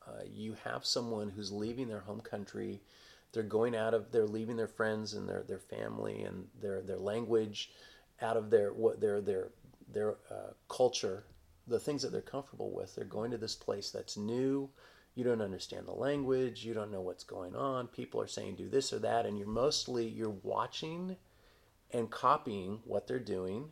[0.07, 2.79] uh, you have someone who's leaving their home country.
[3.33, 6.99] They're going out of they're leaving their friends and their, their family and their their
[6.99, 7.71] language,
[8.21, 9.49] out of their what their their
[9.91, 11.25] their uh, culture,
[11.67, 12.95] the things that they're comfortable with.
[12.95, 14.69] They're going to this place that's new.
[15.15, 16.63] You don't understand the language.
[16.63, 17.87] You don't know what's going on.
[17.87, 21.17] People are saying do this or that, and you're mostly you're watching
[21.91, 23.71] and copying what they're doing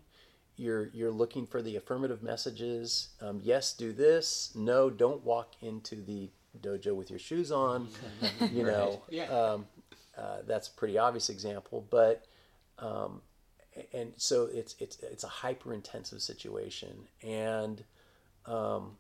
[0.58, 3.10] you're you're looking for the affirmative messages.
[3.22, 4.52] Um, yes, do this.
[4.56, 6.30] No, don't walk into the
[6.62, 7.88] dojo with your shoes on.
[8.52, 9.26] You know, Yeah.
[9.26, 9.68] um,
[10.18, 12.26] uh, that's a pretty obvious example, but
[12.80, 13.22] um,
[13.94, 17.84] and so it's it's it's a hyper intensive situation, and
[18.48, 18.98] um,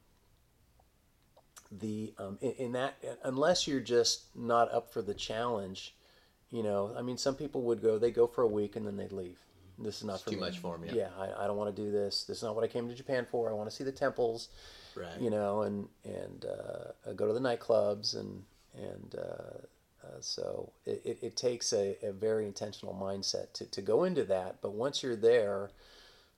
[1.71, 5.95] the um, in, in that unless you're just not up for the challenge,
[6.51, 8.97] you know, I mean, some people would go they go for a week and then
[8.97, 9.39] they'd leave.
[9.79, 10.41] This is not for too me.
[10.41, 10.93] much for 'em, yeah.
[10.93, 12.23] Yeah, I, I don't want to do this.
[12.23, 13.49] This is not what I came to Japan for.
[13.49, 14.49] I want to see the temples
[14.95, 15.19] Right.
[15.21, 18.43] you know, and and uh, go to the nightclubs, and
[18.75, 19.57] and uh,
[20.03, 24.23] uh, so it, it, it takes a, a very intentional mindset to, to go into
[24.23, 24.55] that.
[24.61, 25.69] But once you're there,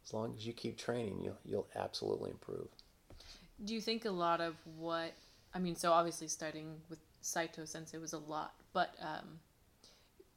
[0.06, 2.68] as long as you keep training, you'll you'll absolutely improve.
[3.64, 5.14] Do you think a lot of what
[5.54, 5.76] I mean?
[5.78, 9.40] So obviously, studying with Saito Sensei was a lot, but um,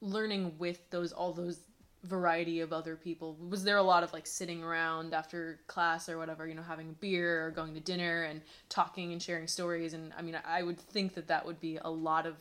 [0.00, 1.58] learning with those all those
[2.04, 3.36] variety of other people.
[3.48, 6.88] Was there a lot of like sitting around after class or whatever you know having
[6.90, 9.92] a beer or going to dinner and talking and sharing stories?
[9.94, 12.34] And i mean i would think that that would be a lot of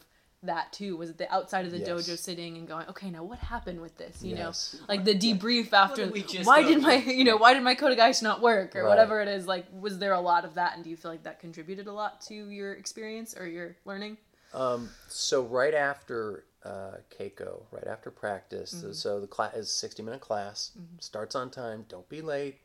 [0.43, 0.97] that too.
[0.97, 1.87] Was it the outside of the Yes.
[1.87, 4.23] dojo sitting and going okay now what happened with this?
[4.23, 4.75] You Yes.
[4.79, 7.75] know like the debrief after did just why did my you know why did my
[7.75, 8.75] kotegaeshi not work?
[8.75, 8.89] Or Right.
[8.89, 9.45] whatever it is.
[9.45, 10.73] Like was there a lot of that?
[10.75, 14.17] And do you feel like that contributed a lot to your experience or your learning?
[14.53, 18.91] Um, so right after uh, Keiko, right after practice, Mm-hmm.
[18.93, 22.59] so the class is sixty minute class, starts on time, don't be late,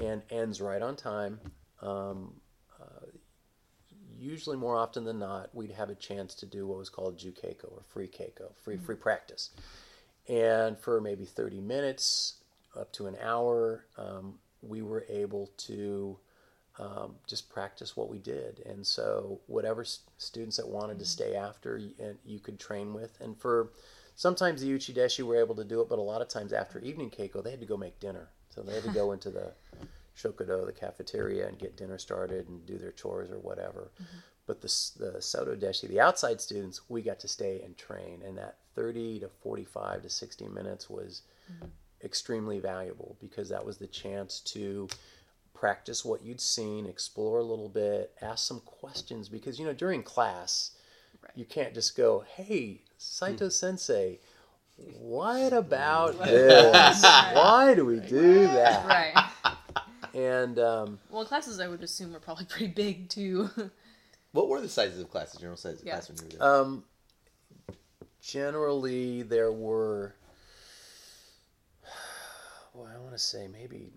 [0.00, 1.40] and ends right on time.
[1.82, 2.34] Um,
[2.80, 3.06] uh,
[4.18, 7.32] usually, more often than not, we'd have a chance to do what was called Ju
[7.32, 9.50] Keiko or free Keiko, free free practice,
[10.28, 12.34] and for maybe thirty minutes
[12.76, 16.18] up to an hour, um, we were able to
[16.78, 18.62] um, just practice what we did.
[18.66, 21.24] And so, whatever s- students that wanted to mm-hmm.
[21.24, 23.20] stay after, y- and you could train with.
[23.20, 23.70] And for
[24.16, 27.10] sometimes the Uchideshi were able to do it, but a lot of times after evening
[27.10, 28.28] Keiko, they had to go make dinner.
[28.50, 29.52] So they had to go into the
[30.16, 33.90] shokudo, the cafeteria, and get dinner started and do their chores or whatever.
[33.94, 34.18] Mm-hmm.
[34.46, 38.20] But the, the Soto Deshi, the outside students, we got to stay and train.
[38.26, 41.66] And that 30 to 45 to 60 minutes was mm-hmm.
[42.04, 44.88] extremely valuable because that was the chance to
[45.64, 50.02] practice what you'd seen, explore a little bit, ask some questions because you know during
[50.02, 50.72] class
[51.22, 51.30] Right.
[51.34, 54.20] you can't just go, "Hey, Saito Sensei,
[54.76, 57.02] what about this?
[57.32, 59.30] Why do we do that?" right
[60.12, 63.48] And um, well classes i would assume are probably pretty big too
[64.32, 65.40] What were the sizes of classes?
[65.40, 65.94] General sizes of Yeah.
[65.94, 66.54] class when you were there?
[66.60, 66.84] um,
[68.20, 70.14] generally there were,
[72.74, 73.92] well, I want to say maybe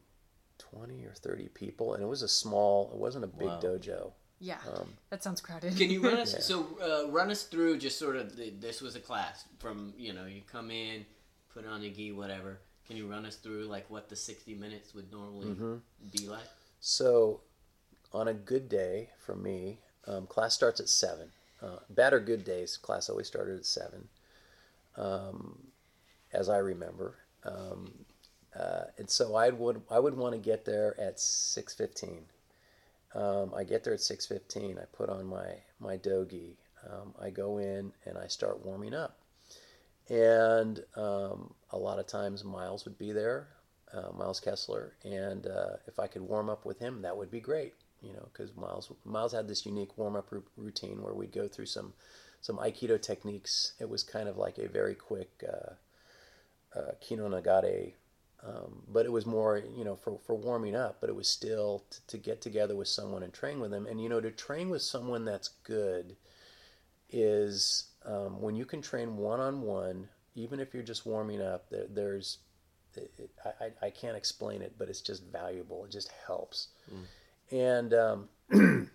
[0.72, 2.92] twenty or thirty people, and it was a small.
[2.94, 3.60] It wasn't a big Wow.
[3.64, 4.12] dojo.
[4.40, 6.34] yeah Um, that sounds crowded Can you run us?
[6.34, 6.42] Yeah.
[6.42, 10.14] So uh, run us through just sort of the, this was a class from you
[10.14, 11.06] know you come in,
[11.54, 12.60] put on a gi, whatever.
[12.88, 15.82] Can you run us through like what the sixty minutes would normally Mhm.
[16.12, 16.48] be like?
[16.80, 17.42] So,
[18.14, 21.32] on a good day for me, um, class starts at seven.
[21.62, 24.08] Uh, bad or good days, class always started at seven,
[24.96, 25.68] um,
[26.32, 27.16] as I remember.
[27.44, 28.06] Um,
[28.58, 32.24] uh, and so I would I would want to get there at six fifteen.
[33.14, 34.78] Um, I get there at six fifteen.
[34.80, 35.48] I put on my
[35.80, 36.58] my dogi.
[36.90, 39.18] Um, I go in and I start warming up.
[40.10, 43.48] And um, a lot of times Miles would be there,
[43.94, 47.42] uh, Miles Kessler, and uh, if I could warm up with him, that would be
[47.42, 47.74] great.
[48.02, 51.48] You know, because Miles Miles had this unique warm up ru- routine where we'd go
[51.48, 51.94] through some
[52.42, 53.74] some Aikido techniques.
[53.80, 57.94] It was kind of like a very quick uh, uh, Kino Nagare,
[58.46, 60.98] um, but it was more you know for for warming up.
[61.02, 63.86] But it was still t- to get together with someone and train with them.
[63.88, 66.16] And you know, to train with someone that's good
[67.10, 71.70] is um, when you can train one on one, even if you're just warming up.
[71.70, 72.40] There, there's
[72.96, 75.86] it, it- I, I- I can't explain it, but it's just valuable.
[75.86, 76.68] It just helps.
[77.52, 78.30] And um,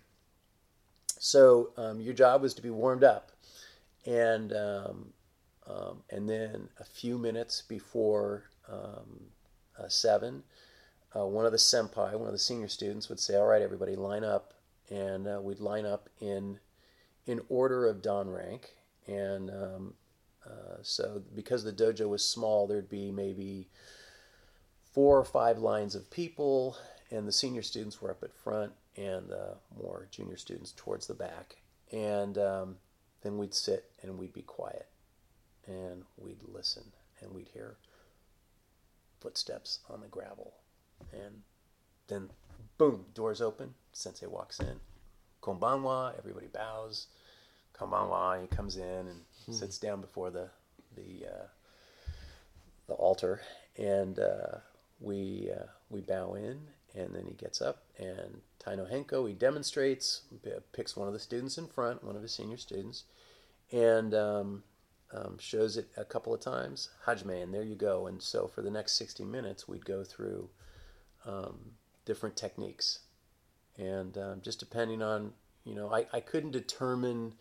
[1.19, 3.31] so um, your job was to be warmed up,
[4.05, 5.13] and um,
[5.67, 9.31] um, and then a few minutes before um,
[9.77, 10.43] uh, seven,
[11.15, 13.95] uh, one of the senpai, one of the senior students, would say, "All right, everybody,
[13.95, 14.53] line up,"
[14.89, 16.59] and uh, we'd line up in
[17.25, 18.75] in order of dan rank,
[19.07, 19.93] and um,
[20.45, 23.69] uh, so because the dojo was small, there'd be maybe
[24.91, 26.77] four or five lines of people,
[27.11, 31.13] and the senior students were up at front, and the more junior students towards the
[31.13, 31.57] back.
[31.91, 32.75] And um,
[33.21, 34.87] then we'd sit and we'd be quiet,
[35.65, 36.83] and we'd listen,
[37.21, 37.77] and we'd hear
[39.23, 40.53] footsteps on the gravel,
[41.11, 41.41] and
[42.07, 42.29] then
[42.77, 43.73] boom, doors open.
[43.93, 44.79] Sensei walks in.
[45.41, 46.17] Konbanwa.
[46.17, 47.07] Everybody bows.
[47.75, 48.41] Konbanwa.
[48.41, 50.49] He comes in and sits down before the
[50.95, 51.47] the uh,
[52.87, 53.41] the altar,
[53.77, 54.57] and uh,
[54.99, 56.59] we uh, we bow in,
[56.93, 60.21] and then he gets up and Taino Henko, he demonstrates,
[60.71, 63.03] picks one of the students in front, one of his senior students,
[63.71, 64.63] and um,
[65.13, 66.89] um, shows it a couple of times.
[67.05, 68.07] Hajime, and there you go.
[68.07, 70.49] And so for the next 60 minutes, we'd go through
[71.25, 71.59] um,
[72.05, 72.99] different techniques.
[73.77, 75.33] And um, just depending on,
[75.65, 77.33] you know, I, I couldn't determine,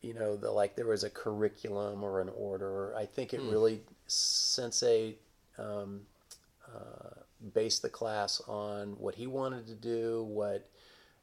[0.00, 2.94] you know, the like there was a curriculum or an order.
[2.96, 5.16] I think it really, Sensei
[5.58, 6.02] um,
[6.74, 7.20] uh,
[7.54, 10.68] based the class on what he wanted to do, what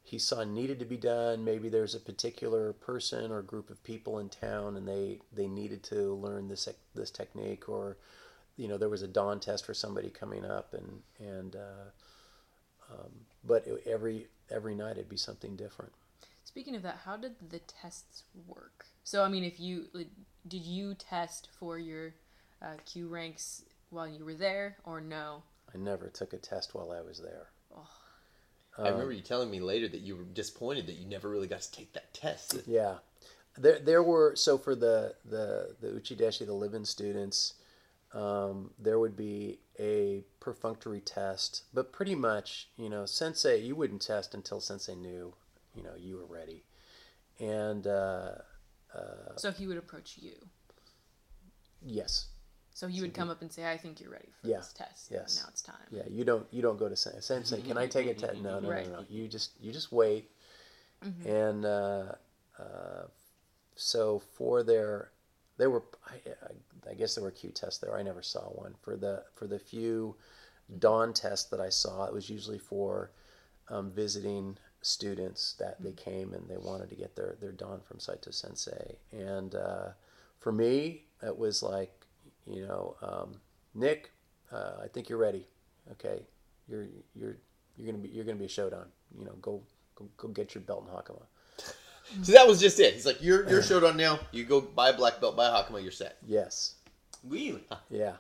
[0.03, 1.45] he saw needed to be done.
[1.45, 5.81] Maybe there's a particular person or group of people in town, and they they needed
[5.83, 7.97] to learn this this technique, or
[8.57, 13.11] you know there was a dan test for somebody coming up, and and uh, um,
[13.43, 15.93] but it, every every night it'd be something different.
[16.43, 18.85] Speaking of that, how did the tests work?
[19.05, 19.85] So, I mean, if you
[20.47, 22.13] did you test for your
[22.61, 25.43] uh, kyu ranks while you were there, or no?
[25.73, 27.47] I never took a test while I was there.
[28.79, 31.62] I remember you telling me later that you were disappointed that you never really got
[31.62, 32.55] to take that test.
[32.67, 32.95] Yeah,
[33.57, 37.53] there there were so for the the the uchideshi the live-in students,
[38.13, 44.01] um, there would be a perfunctory test, but pretty much you know sensei you wouldn't
[44.01, 45.33] test until sensei knew
[45.75, 46.63] you know you were ready,
[47.39, 48.31] and uh,
[49.36, 50.33] So he would approach you.
[51.86, 52.27] yes,
[52.73, 54.57] So he would come up and say, "I think you're ready for Yeah.
[54.57, 55.12] this test.
[55.12, 55.41] Yes.
[55.41, 58.07] Now it's time." yeah you don't you don't go to sensei sensei can I take
[58.07, 58.88] a test no no Right.
[58.88, 60.31] no no you just you just wait,
[61.25, 62.13] and uh,
[62.57, 63.03] uh,
[63.75, 65.12] so for their
[65.57, 66.15] there were I,
[66.89, 67.95] I, guess there were kyu tests there.
[67.95, 70.15] I never saw one for the for the few
[70.79, 72.05] dan tests that I saw.
[72.05, 73.12] It was usually for
[73.69, 77.99] um, visiting students that they came and they wanted to get their their dan from
[77.99, 78.97] Saito Sensei.
[79.12, 79.89] And uh,
[80.39, 82.02] for me, it was like
[82.47, 83.36] you know, um,
[83.73, 84.12] Nick,
[84.51, 85.47] uh, I think you're ready.
[85.93, 86.21] Okay,
[86.67, 87.38] you're you're
[87.77, 88.86] you're gonna be you're gonna be a Shodan.
[89.17, 89.62] You know, go
[89.95, 91.23] go, go get your belt in Hakama.
[92.21, 92.93] So that was just it.
[92.93, 94.19] He's like, "You're you're Shodan now.
[94.34, 96.75] You go buy a black belt, buy a Hakama, you're set." Yes.
[97.23, 97.63] Really?
[97.89, 98.17] Yeah.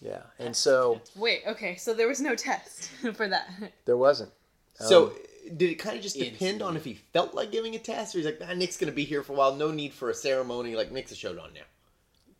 [0.00, 0.22] Yeah.
[0.38, 1.42] And so Wait.
[1.46, 1.74] Okay.
[1.74, 3.48] So there was no test for that.
[3.84, 4.30] there wasn't.
[4.74, 5.12] So
[5.56, 6.62] did it kind of just depend Instantly.
[6.68, 9.04] on if he felt like giving a test, or he's like, "Ah, Nick's gonna be
[9.04, 9.54] here for a while.
[9.56, 10.76] No need for a ceremony.
[10.76, 11.66] Like Nick's a Shodan now."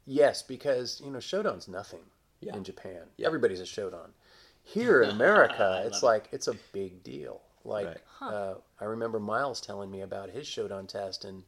[0.08, 2.00] Yes, because you know Shodan's nothing
[2.40, 2.56] Yeah.
[2.56, 3.02] in Japan.
[3.18, 3.26] Yeah.
[3.26, 4.10] Everybody's a Shodan.
[4.62, 7.42] Here in America, it's like it's a big deal.
[7.64, 8.32] Like Right.
[8.32, 11.44] uh, I remember Miles telling me about his Shodan test, and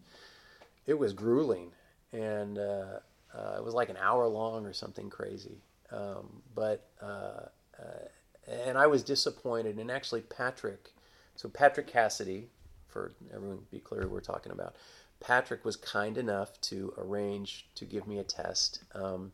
[0.87, 1.73] it was grueling,
[2.13, 2.99] and uh,
[3.35, 5.63] uh, it was like an hour long or something crazy.
[5.91, 7.47] Um, but uh,
[7.79, 8.09] uh,
[8.47, 9.79] and I was disappointed.
[9.79, 10.91] And actually, Patrick,
[11.35, 12.51] so Patrick Cassidy,
[12.89, 14.77] for everyone to be clear, who we're talking about.
[15.21, 19.33] Patrick was kind enough to arrange to give me a test um,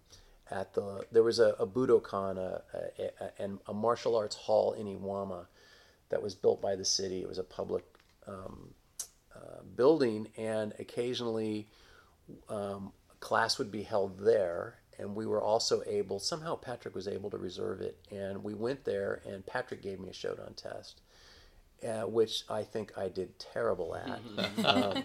[0.51, 1.07] at the.
[1.13, 5.47] There was a, a Budokan, a, a, a, and a martial arts hall in Iwama
[6.09, 7.21] that was built by the city.
[7.21, 7.85] It was a public
[8.27, 8.75] um,
[9.35, 11.67] uh, building, and occasionally
[12.49, 14.79] um, class would be held there.
[14.99, 17.99] And we were also able, somehow Patrick was able to reserve it.
[18.11, 21.03] And we went there, and Patrick gave me a Shodan test,
[21.87, 24.65] uh, which I think I did terrible at.
[24.65, 25.03] um,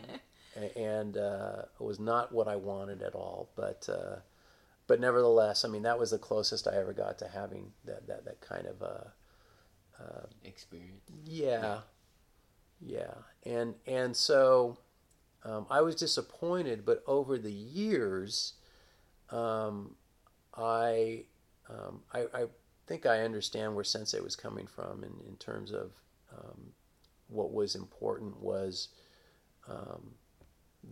[0.56, 3.50] and uh, it was not what I wanted at all.
[3.56, 4.18] But uh,
[4.88, 8.26] but nevertheless, I mean, that was the closest I ever got to having that, that,
[8.26, 9.10] that kind of uh,
[10.44, 11.10] Experience.
[11.26, 11.80] yeah,
[12.80, 13.14] yeah,
[13.46, 14.78] and and so
[15.44, 18.54] um, I was disappointed, but over the years,
[19.30, 19.96] um,
[20.58, 21.26] I,
[21.70, 22.46] um, I I
[22.88, 25.92] think I understand where Sensei was coming from in, in terms of
[26.36, 26.74] um,
[27.28, 28.90] what was important was
[29.70, 30.12] um,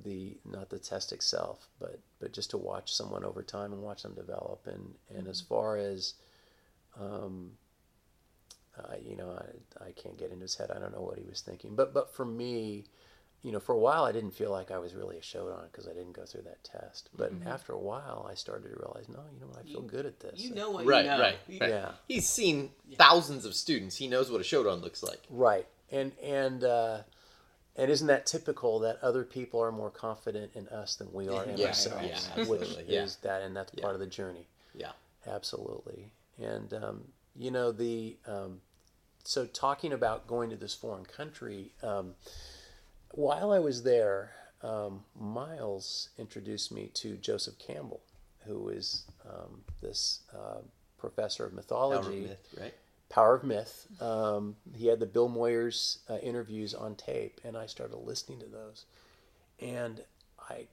[0.04, 4.04] the not the test itself, but but just to watch someone over time and watch
[4.04, 6.14] them develop, and and as far as
[7.00, 7.52] um,
[8.78, 10.72] uh, you know, I, I can't get into his head.
[10.72, 11.76] I don't know what he was thinking.
[11.76, 12.86] But but for me,
[13.42, 15.88] you know, for a while I didn't feel like I was really a Shodan because
[15.88, 17.10] I didn't go through that test.
[17.16, 20.06] But after a while, I started to realize, no, you know, what, I feel good
[20.06, 20.40] at this.
[20.40, 21.20] You know what Right, you know.
[21.20, 21.70] right, right.
[21.70, 21.92] Yeah.
[22.08, 23.96] He's seen thousands of students.
[23.96, 25.22] He knows what a Shodan looks like.
[25.30, 25.68] Right.
[25.92, 27.00] And and uh,
[27.80, 31.44] and isn't that typical that other people are more confident in us than we are
[31.46, 32.30] in Yeah, ourselves?
[32.36, 33.04] yeah, which yeah.
[33.04, 34.48] is that, and that's part of the journey.
[34.76, 34.92] Yeah.
[35.28, 36.12] Absolutely.
[36.38, 37.02] And, um,
[37.36, 38.62] you know, the, um,
[39.24, 42.16] so talking about going to this foreign country, um,
[43.12, 48.02] while I was there, um, Miles introduced me to Joseph Campbell,
[48.46, 50.60] who is um, this uh,
[50.98, 52.22] professor of mythology.
[52.22, 52.74] myth, right?
[53.10, 53.88] Power of Myth.
[54.02, 58.46] Um, he had the Bill Moyers uh, interviews on tape, and I started listening to
[58.46, 58.86] those.
[59.60, 60.02] And
[60.50, 60.68] I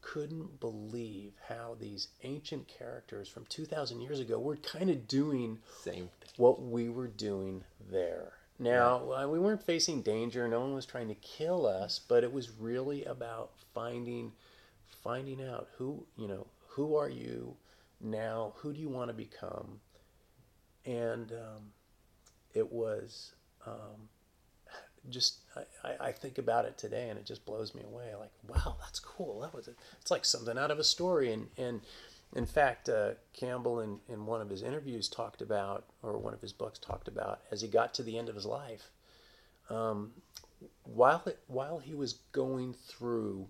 [0.00, 6.10] couldn't believe how these ancient characters from 2,000 years ago were kind of doing Same.
[6.36, 8.32] what we were doing there.
[8.58, 12.32] Now, uh, we weren't facing danger, no one was trying to kill us, but it
[12.32, 14.32] was really about finding
[15.02, 17.56] finding out who, you know, who are you
[18.00, 19.80] now, who do you want to become?
[20.84, 21.62] And um,
[22.54, 23.32] it was
[23.66, 24.08] um,
[25.10, 25.38] just
[25.84, 28.10] I, I- think about it today and it just blows me away.
[28.18, 29.40] Like, wow, that's cool.
[29.40, 31.32] That was a, it's like something out of a story.
[31.32, 31.80] And and
[32.34, 36.40] in fact, uh, Campbell in, in one of his interviews talked about, or one of
[36.40, 38.90] his books talked about, as he got to the end of his life,
[39.68, 40.12] um,
[40.84, 43.48] while it, while he was going through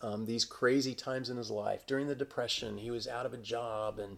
[0.00, 3.38] um, these crazy times in his life during the depression, he was out of a
[3.38, 4.16] job and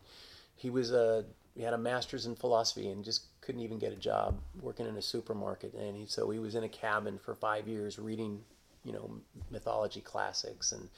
[0.57, 3.97] he was a he had a master's in philosophy and just couldn't even get a
[3.97, 5.73] job working in a supermarket.
[5.73, 8.41] And he, so he was in a cabin for five years reading
[8.85, 9.11] you know
[9.51, 10.89] mythology classics and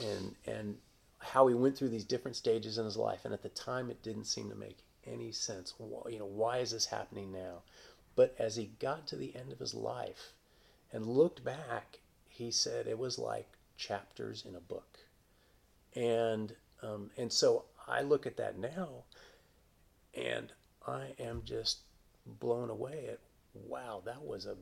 [0.00, 0.76] and and
[1.18, 3.24] how he went through these different stages in his life.
[3.24, 6.72] And at the time it didn't seem to make any sense you know why is
[6.72, 7.62] this happening now?
[8.16, 10.32] But as he got to the end of his life
[10.92, 14.98] and looked back he said it was like chapters in a book.
[15.94, 19.04] And um, and so I look at that now,
[20.14, 20.52] and
[20.86, 21.80] I am just
[22.40, 23.20] blown away at
[23.54, 24.56] wow that was a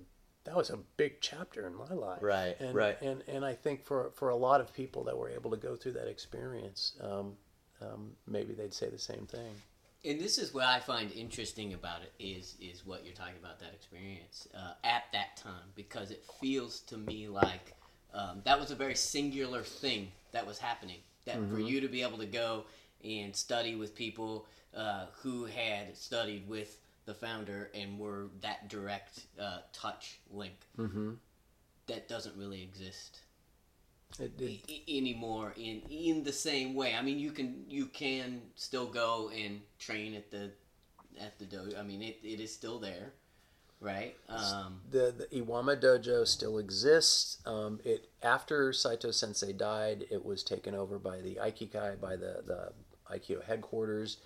[0.45, 3.01] that was a big chapter in my life Right, and, right.
[3.01, 5.75] and and I think for for a lot of people that were able to go
[5.77, 7.33] through that experience um,
[7.81, 9.63] um, maybe they'd say the same thing
[10.05, 13.59] And this is what I find interesting about it is is what you're talking about
[13.61, 17.75] that experience uh, at that time because it feels to me like
[18.13, 20.99] um, that was a very singular thing that was happening.
[21.25, 22.65] That for you to be able to go
[23.05, 24.47] and study with people
[24.77, 31.13] uh, who had studied with the founder and were that direct uh, touch link mm-hmm.
[31.87, 33.21] that doesn't really exist
[34.19, 36.95] it, it, I- I- anymore in in the same way.
[36.95, 40.51] I mean, you can you can still go and train at the
[41.21, 41.79] at the dojo.
[41.79, 43.13] I mean, it, it is still there,
[43.81, 44.17] right?
[44.29, 47.39] Um, the, the Iwama Dojo still exists.
[47.47, 52.43] Um, it after Saito Sensei died, it was taken over by the Aikikai, by the
[52.47, 52.73] the
[53.13, 54.19] Aikido headquarters.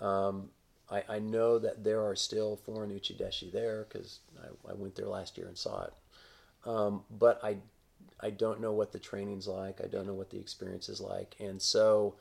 [0.00, 0.50] Um,
[0.90, 5.06] I, I know that there are still foreign uchideshi there because I, I went there
[5.06, 5.92] last year and saw it.
[6.64, 7.56] Um, but I
[8.20, 9.80] I don't know what the training's like.
[9.82, 12.14] I don't know what the experience is like, and so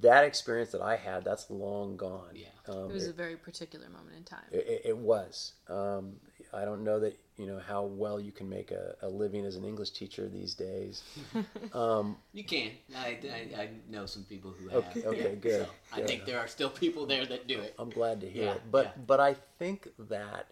[0.00, 2.30] that experience that I had, that's long gone.
[2.34, 2.46] Yeah.
[2.66, 4.40] um, It was it- a very particular moment in time.
[4.50, 5.52] it, it- it was.
[5.68, 6.16] Um,
[6.52, 9.56] I don't know that you know how well you can make a, a living as
[9.56, 11.02] an English teacher these days.
[11.72, 12.72] Um, you can.
[12.96, 13.18] I,
[13.56, 14.84] I, I know some people who have.
[14.96, 16.08] Okay, okay, good, So I good.
[16.08, 17.74] think there are still people there that do it.
[17.78, 18.90] I'm glad to hear Yeah, it, but yeah.
[19.06, 20.46] but I think that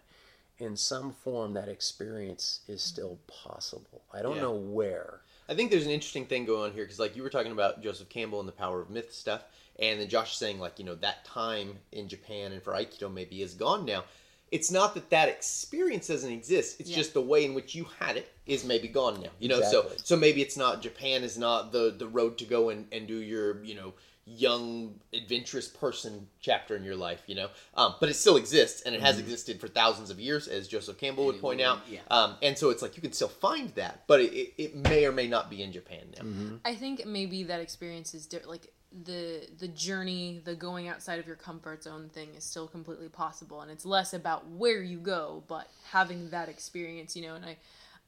[0.59, 4.01] in some form that experience is still possible.
[4.13, 4.41] I don't Yeah.
[4.43, 5.21] know where.
[5.47, 7.81] I think there's an interesting thing going on here because, like, you were talking about
[7.81, 9.43] Joseph Campbell and the power of myth stuff,
[9.79, 13.41] and then Josh saying, like, you know, that time in Japan and for Aikido maybe
[13.41, 14.03] is gone now.
[14.51, 16.79] It's not that that experience doesn't exist.
[16.79, 16.97] It's Yeah.
[16.97, 19.29] just the way in which you had it is maybe gone now.
[19.39, 19.97] You know, so Exactly.
[20.03, 23.17] so maybe it's not Japan is not the the road to go and and do
[23.17, 23.93] your you know
[24.25, 27.23] young adventurous person chapter in your life.
[27.25, 30.47] You know, um, but it still exists and it has existed for thousands of years,
[30.47, 31.79] as Joseph Campbell would point out.
[31.89, 32.01] yeah.
[32.11, 35.05] Um, and so it's like you can still find that, but it, it, it may
[35.05, 36.59] or may not be in Japan now.
[36.63, 41.27] I think maybe that experience is di- like the the journey, the going outside of
[41.27, 45.43] your comfort zone thing is still completely possible, and it's less about where you go,
[45.47, 47.35] but having that experience, you know.
[47.35, 47.57] And I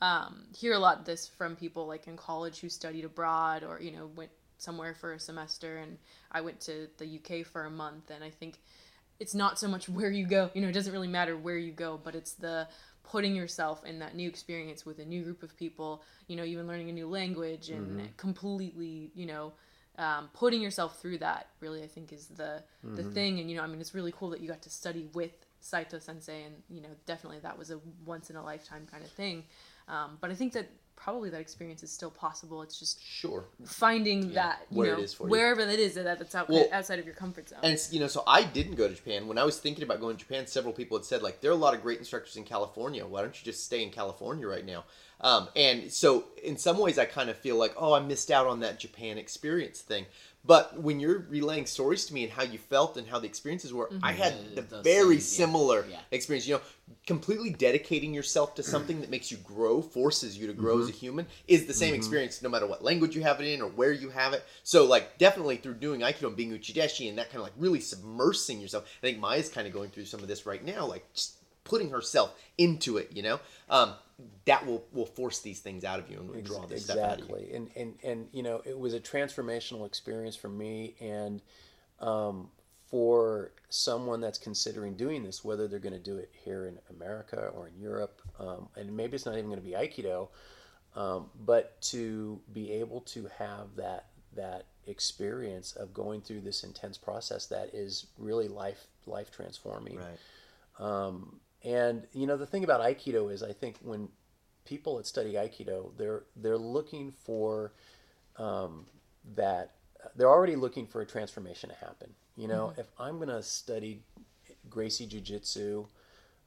[0.01, 3.79] um, hear a lot of this from people like in college who studied abroad or
[3.79, 5.97] you know went somewhere for a semester, and
[6.31, 8.59] I went to the UK for a month, and I think
[9.19, 11.71] it's not so much where you go, you know, it doesn't really matter where you
[11.71, 12.67] go, but it's the
[13.03, 16.67] putting yourself in that new experience with a new group of people, you know, even
[16.67, 19.51] learning a new language and completely, you know,
[19.97, 23.63] um, putting yourself through that really I think is the the thing and you know
[23.63, 26.81] I mean it's really cool that you got to study with Saito Sensei and you
[26.81, 29.43] know definitely that was a once in a lifetime kind of thing
[29.87, 33.45] um, but I think that probably that experience is still possible it's just Sure.
[33.65, 35.31] finding that you where know is for you.
[35.31, 38.07] wherever that is that that's out, Well, outside of your comfort zone And you know,
[38.07, 39.27] so I didn't go to Japan.
[39.27, 41.55] When I was thinking about going to Japan, several people had said like there are
[41.55, 43.05] a lot of great instructors in California.
[43.05, 44.85] Why don't you just stay in California right now?
[45.21, 48.47] Um, and so in some ways, I kind of feel like oh, I missed out
[48.47, 50.05] on that Japan experience thing.
[50.43, 53.71] But when you're relaying stories to me and how you felt and how the experiences
[53.71, 55.99] were, I had Yeah, the the very same, yeah, similar yeah.
[56.09, 56.47] experience.
[56.47, 56.61] You know,
[57.05, 60.81] completely dedicating yourself to something that makes you grow, forces you to grow Mm-hmm.
[60.81, 63.61] as a human, is the same experience no matter what language you have it in
[63.61, 64.43] or where you have it.
[64.63, 67.79] So, like, definitely through doing Aikido and being Uchideshi and that kind of like really
[67.79, 68.85] submersing yourself.
[68.97, 71.35] I think Maya's kind of going through some of this right now, like just
[71.71, 73.09] putting herself into it.
[73.13, 73.93] You know, um,
[74.45, 77.21] that will will force these things out of you and will draw this stuff out
[77.21, 77.35] of you.
[77.35, 81.41] exactly and, and and you know it was a transformational experience for me and
[81.99, 82.49] um,
[82.85, 87.51] for someone that's considering doing this whether they're going to do it here in america
[87.55, 90.27] or in europe um, and maybe it's not even going to be aikido
[90.95, 96.97] um, but to be able to have that that experience of going through this intense
[96.97, 99.99] process that is really life life transforming
[100.79, 104.09] um, and you know the thing about Aikido is I think when
[104.65, 107.73] people that study Aikido, they're they're looking for
[108.37, 108.85] um,
[109.35, 109.71] that
[110.15, 112.13] they're already looking for a transformation to happen.
[112.35, 114.01] You know, if I'm going to study
[114.69, 115.85] Gracie Jiu Jitsu,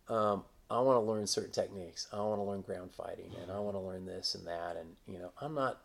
[0.09, 2.09] um, I want to learn certain techniques.
[2.13, 4.77] I want to learn ground fighting, and I want to learn this and that.
[4.77, 5.83] And you know, I'm not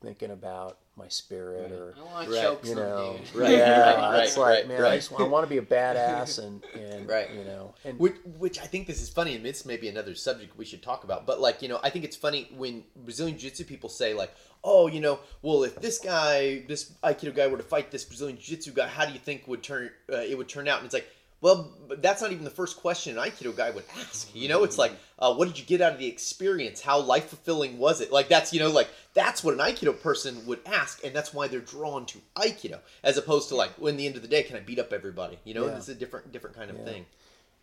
[0.00, 3.18] thinking about my spirit or I want Right, you know.
[3.34, 4.92] Right, yeah, right, it's right, like right, man, right.
[4.92, 7.30] I just I want to be a badass and and Right.
[7.32, 10.56] you know, and Which, which I think this is funny, and it's maybe another subject
[10.58, 11.26] we should talk about.
[11.26, 14.32] But like, you know, I think it's funny when Brazilian Jiu-Jitsu people say like,
[14.62, 18.36] "Oh, you know, well, if this guy, this Aikido guy, were to fight this Brazilian
[18.36, 20.94] Jiu-Jitsu guy, how do you think would turn uh, it would turn out?" And it's
[20.94, 21.08] like,
[21.42, 24.34] well, that's not even the first question an Aikido guy would ask.
[24.34, 26.80] You know, it's like, uh, what did you get out of the experience?
[26.82, 28.12] How life fulfilling was it?
[28.12, 31.48] Like that's you know, like that's what an Aikido person would ask, and that's why
[31.48, 34.42] they're drawn to Aikido, as opposed to like, well, in the end of the day,
[34.42, 35.38] can I beat up everybody?
[35.44, 35.76] You know, Yeah.
[35.76, 36.84] it's a different different kind of Yeah.
[36.84, 37.06] thing.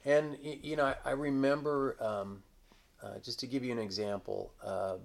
[0.05, 2.41] And you know, I, I remember um,
[3.03, 4.95] uh, just to give you an example, uh,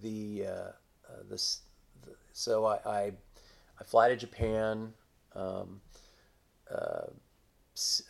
[0.00, 0.72] the, uh, uh,
[1.28, 1.62] this,
[2.04, 3.12] the so I, I
[3.80, 4.92] I fly to Japan.
[5.34, 5.80] Um,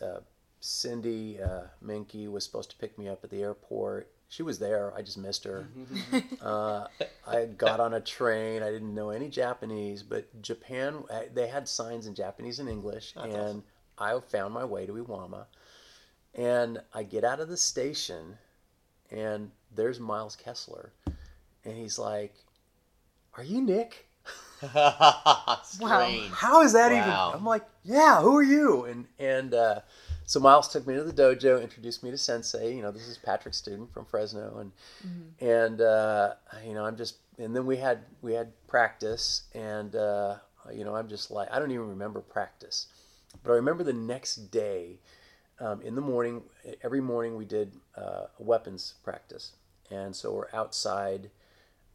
[0.01, 0.19] uh,
[0.59, 4.09] Cindy uh, Minky was supposed to pick me up at the airport.
[4.29, 4.93] She was there.
[4.95, 5.67] I just missed her.
[6.41, 6.87] uh,
[7.27, 8.63] I got on a train.
[8.63, 11.03] I didn't know any Japanese, but Japan,
[11.33, 13.63] they had signs in Japanese and English, That's and
[13.97, 15.45] I found my way to Iwama.
[16.33, 18.37] And I get out of the station,
[19.11, 20.91] and there's Miles Kessler,
[21.63, 22.33] and he's like,
[23.37, 24.07] "Are you Nick?"
[25.63, 26.31] Strange.
[26.33, 26.97] How is that Wow.
[27.31, 27.39] even?
[27.39, 29.79] I'm like, "Yeah, who are you?" And and uh,
[30.25, 32.75] so Miles took me to the dojo, introduced me to Sensei.
[32.75, 34.71] You know, this is Patrick's student from Fresno, and
[35.39, 36.33] and uh,
[36.65, 40.35] you know, I'm just and then we had we had practice, and uh,
[40.73, 42.87] you know, I'm just like I don't even remember practice,
[43.43, 44.99] but I remember the next day
[45.59, 46.43] um, in the morning.
[46.83, 49.53] Every morning we did uh, a weapons practice,
[49.91, 51.29] and so we're outside,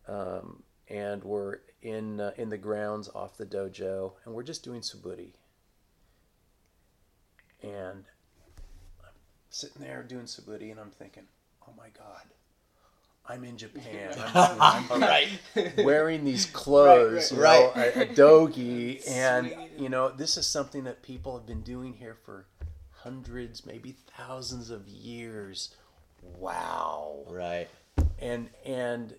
[0.07, 4.81] um, and we're in uh, in the grounds off the dojo, and we're just doing
[4.81, 5.33] suburi.
[7.63, 8.05] And
[9.03, 9.15] I'm
[9.51, 11.25] sitting there doing suburi, and I'm thinking,
[11.67, 12.23] oh my god.
[13.31, 14.15] I'm in Japan.
[14.35, 15.29] I'm, All right.
[15.85, 20.85] wearing these clothes, Right, you know, a, a dogi, and you know, this is something
[20.85, 22.47] that people have been doing here for
[22.91, 25.75] hundreds, maybe thousands of years.
[26.23, 27.25] Wow.
[27.29, 27.69] Right.
[28.19, 29.15] And and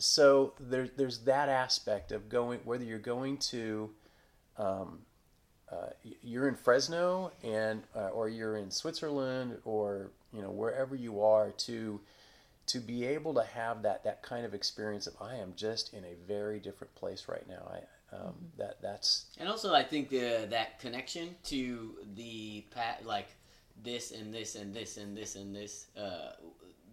[0.00, 3.90] so there, there's that aspect of going whether you're going to
[4.56, 5.00] um,
[5.70, 5.90] uh,
[6.22, 11.50] you're in Fresno and uh, or you're in Switzerland or you know wherever you are
[11.52, 12.00] to
[12.66, 16.04] to be able to have that that kind of experience of I am just in
[16.04, 17.68] a very different place right now.
[17.72, 17.80] I
[18.12, 23.28] um, that that's And also, I think the, that connection to the pat like
[23.82, 26.32] this and this and this and this and this uh,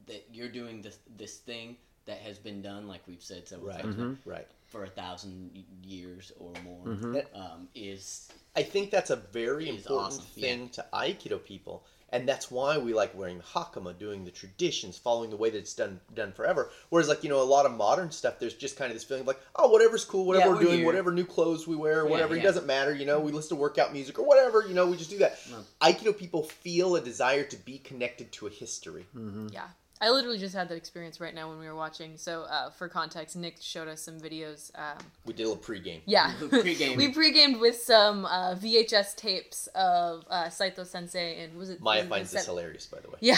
[0.07, 1.77] that you're doing this this thing
[2.07, 3.81] that has been done, like we've said several Right.
[3.81, 4.47] times, now, Right.
[4.67, 7.25] for a thousand years or more, Mhm.
[7.35, 10.47] um, is I think that's a very important awesome, yeah.
[10.47, 14.97] thing to Aikido people, and that's why we like wearing the hakama, doing the traditions,
[14.97, 16.71] following the way that it's done done forever.
[16.89, 19.21] Whereas, like you know, a lot of modern stuff, there's just kind of this feeling
[19.21, 20.85] of like, oh, whatever's cool, whatever Yeah, we're we're doing, here.
[20.87, 22.95] whatever new clothes we wear, Yeah, whatever it doesn't matter.
[22.95, 24.65] You know, we listen to workout music or whatever.
[24.67, 25.37] You know, we just do that.
[25.51, 25.63] No.
[25.81, 29.05] Aikido people feel a desire to be connected to a history.
[29.51, 29.67] Yeah.
[29.99, 32.17] I literally just had that experience right now when we were watching.
[32.17, 34.71] So, uh, for context, Nick showed us some videos.
[34.75, 36.01] Um, We did a little pregame.
[36.05, 36.33] yeah.
[36.49, 36.97] Pre-game.
[36.97, 41.97] we pre-gamed with some uh, VHS tapes of uh, Saito Sensei and was it Maya
[41.99, 43.15] was it finds this Sen- hilarious, by the way.
[43.21, 43.37] Yeah.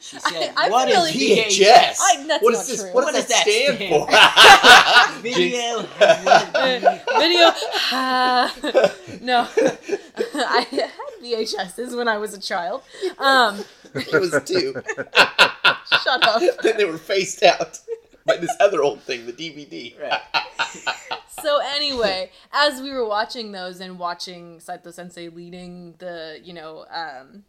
[0.00, 1.96] She said, I, I "What is really VHS?
[2.00, 2.80] I, that's what not this?
[2.82, 2.92] true.
[2.92, 5.22] What, What does does that that stand stand for?
[5.22, 5.82] Video.
[7.20, 7.52] video.
[9.20, 9.48] No,
[10.34, 10.90] I had
[11.22, 12.82] VHSs when I was a child.
[13.18, 13.64] Um,
[13.94, 14.74] it was two.
[16.08, 16.42] Shut up.
[16.62, 17.80] then they were phased out
[18.24, 19.94] by this other old thing, the DVD.
[20.00, 20.20] Right.
[21.42, 26.84] So anyway, as we were watching those and watching Saito Sensei leading the, you know,
[26.90, 27.44] um,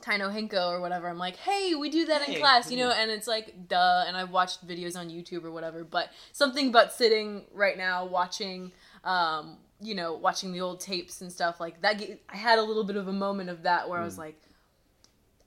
[0.00, 2.90] Tai no Henko or whatever, I'm like, hey, we do that in class, you know,
[2.90, 6.92] and it's like, duh, and I've watched videos on YouTube or whatever, but something about
[6.92, 8.72] sitting right now watching,
[9.04, 12.02] um, you know, watching the old tapes and stuff like that.
[12.28, 14.40] I had a little bit of a moment of that where I was like,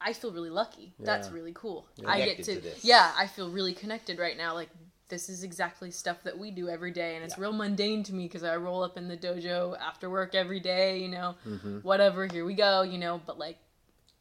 [0.04, 0.94] I feel really lucky.
[1.00, 1.88] That's really cool.
[1.96, 2.10] Yeah.
[2.10, 2.84] I get to, to this.
[2.84, 4.54] yeah, I feel really connected right now.
[4.54, 4.70] Like
[5.10, 7.42] this is exactly stuff that we do every day, and it's Yeah.
[7.44, 11.00] real mundane to me because I roll up in the dojo after work every day.
[11.00, 11.80] You know, Mm-hmm.
[11.80, 12.26] whatever.
[12.28, 12.82] Here we go.
[12.84, 13.58] You know, but like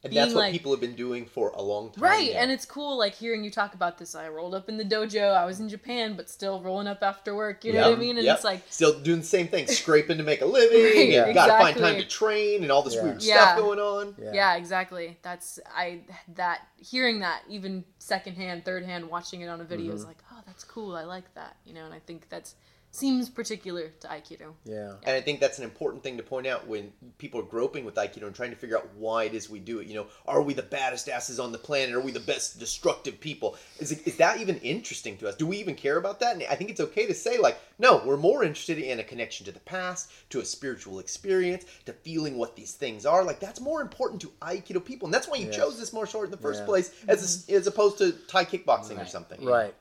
[0.05, 2.03] And that's what like- people have been doing for a long time.
[2.03, 2.41] Right, now.
[2.41, 4.17] and it's cool like hearing you talk about this.
[4.17, 5.33] I rolled up in the dojo.
[5.33, 7.65] I was in Japan, but still rolling up after work.
[7.65, 8.17] You know what I mean?
[8.17, 8.35] And yep.
[8.37, 10.83] it's like, still doing the same thing, scraping to make a living.
[10.85, 11.29] Right, Yeah.
[11.29, 13.03] you gotta find time to train and all this Yeah.
[13.05, 13.35] weird Yeah.
[13.55, 14.17] stuff going on.
[14.33, 14.57] yeah.
[14.57, 15.19] exactly.
[15.23, 16.01] That's I
[16.35, 19.97] that hearing that even secondhand, third hand, watching it on a video Mm-hmm.
[19.99, 20.97] is like, oh, that's cool.
[20.97, 21.57] I like that.
[21.65, 22.57] You know, and I think that's
[22.95, 24.53] seems particular to Aikido.
[24.65, 24.93] Yeah.
[25.03, 27.95] And I think that's an important thing to point out when people are groping with
[27.95, 29.87] Aikido and trying to figure out why it is we do it.
[29.87, 31.95] You know, are we the baddest asses on the planet?
[31.95, 33.57] Are we the best destructive people?
[33.79, 35.37] Is, it, is that even interesting to us?
[35.37, 36.35] Do we even care about that?
[36.35, 39.47] And I think it's okay to say, like, no, we're more interested in a connection
[39.47, 43.25] to the past, to a spiritual experience, to feeling what these things are.
[43.25, 45.07] Like, that's more important to Aikido people.
[45.07, 45.57] And that's why you Yes.
[45.57, 46.67] chose this martial art in the first Yeah.
[46.67, 49.43] place, as, as opposed to Thai kickboxing or something.
[49.43, 49.75] Right.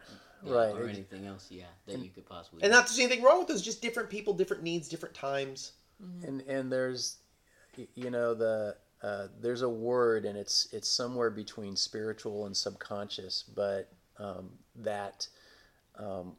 [0.43, 0.75] Yeah, Right.
[0.75, 2.63] Or anything else, yeah, that you could possibly.
[2.63, 2.75] And do.
[2.77, 5.73] not there's anything wrong with those, just different people, different needs, different times.
[6.23, 7.17] and and there's
[7.95, 13.43] you know the uh, there's a word and it's it's somewhere between spiritual and subconscious
[13.55, 13.89] but
[14.19, 15.27] um, that
[15.97, 16.33] um,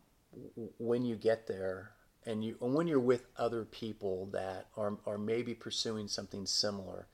[0.57, 1.91] w- when you get there
[2.27, 7.07] and you and when you're with other people that are are maybe pursuing something similar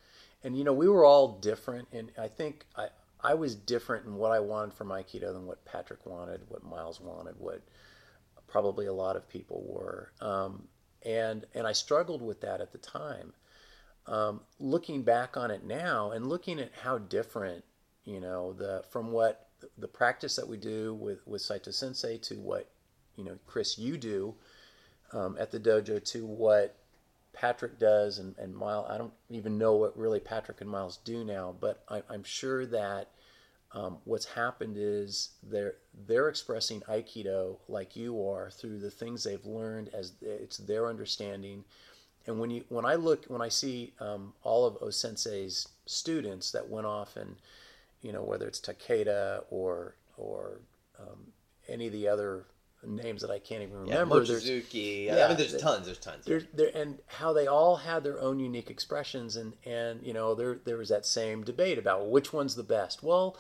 [0.42, 2.88] and you know we were all different and I think I
[3.20, 7.00] I was different in what I wanted from Aikido than what Patrick wanted what Miles
[7.00, 7.62] wanted what
[8.46, 10.68] probably a lot of people were um,
[11.04, 13.32] and and I struggled with that at the time.
[14.06, 17.62] Um, looking back on it now and looking at how different,
[18.04, 22.36] you know, the from what the practice that we do with with Saito Sensei to
[22.36, 22.70] what,
[23.16, 24.34] you know, Chris you do
[25.12, 26.77] um, at the dojo to what
[27.32, 28.86] Patrick does and and Miles.
[28.88, 32.66] I don't even know what really Patrick and Miles do now, but I, I'm sure
[32.66, 33.08] that
[33.72, 35.74] um, what's happened is they're
[36.06, 41.64] they're expressing aikido like you are through the things they've learned as it's their understanding
[42.26, 46.50] and when you when i look when i see um, all of o sensei's students
[46.50, 47.36] that went off and
[48.00, 50.60] you know whether it's takeda or or
[50.98, 51.32] um,
[51.68, 52.46] any of the other
[52.86, 55.10] names that i can't even Yeah, remember there's Mochizuki.
[55.12, 55.86] I mean, there's the- tons.
[55.86, 56.24] There's tons.
[56.24, 60.34] there, there, and how they all had their own unique expressions, and and you know
[60.34, 63.02] there there was that same debate about which one's the best.
[63.02, 63.36] Well,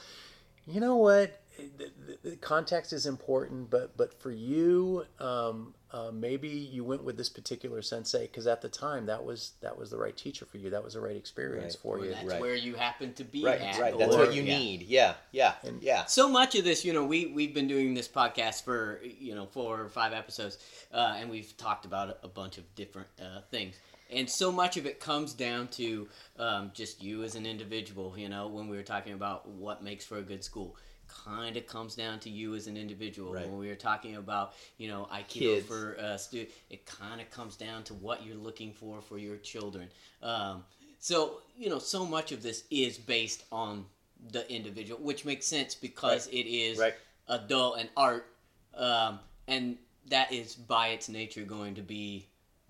[0.66, 1.90] you know what, the,
[2.22, 7.16] the, the context is important, but but for you, um, uh, maybe you went with
[7.16, 10.58] this particular sensei because at the time that was that was the right teacher for
[10.58, 10.68] you.
[10.70, 11.82] That was the right experience Right.
[11.82, 12.10] for Or you.
[12.12, 12.40] that's Right.
[12.40, 13.78] where you happen to be right, at.
[13.78, 13.98] right.
[13.98, 14.58] That's or- what you yeah.
[14.58, 14.82] need.
[14.82, 16.04] Yeah, yeah, And- yeah.
[16.04, 19.46] So much of this, you know, we we've been doing this podcast for you know
[19.46, 20.58] four or five episodes,
[20.92, 23.76] uh, and we've talked about a bunch of different uh, things.
[24.10, 26.08] And so much of it comes down to
[26.38, 28.14] um, just you as an individual.
[28.16, 30.76] You know, when we were talking about what makes for a good school,
[31.08, 33.32] kind of comes down to you as an individual.
[33.34, 33.48] Right.
[33.48, 35.66] When we were talking about you know aikido Kids.
[35.66, 39.36] for uh, stu- it kind of comes down to what you're looking for for your
[39.36, 39.88] children.
[40.22, 40.64] Um,
[40.98, 43.84] so you know, so much of this is based on
[44.32, 46.94] the individual, which makes sense because it is Right.
[47.28, 48.26] adult and art,
[48.74, 49.78] um, and
[50.08, 52.26] that is by its nature going to be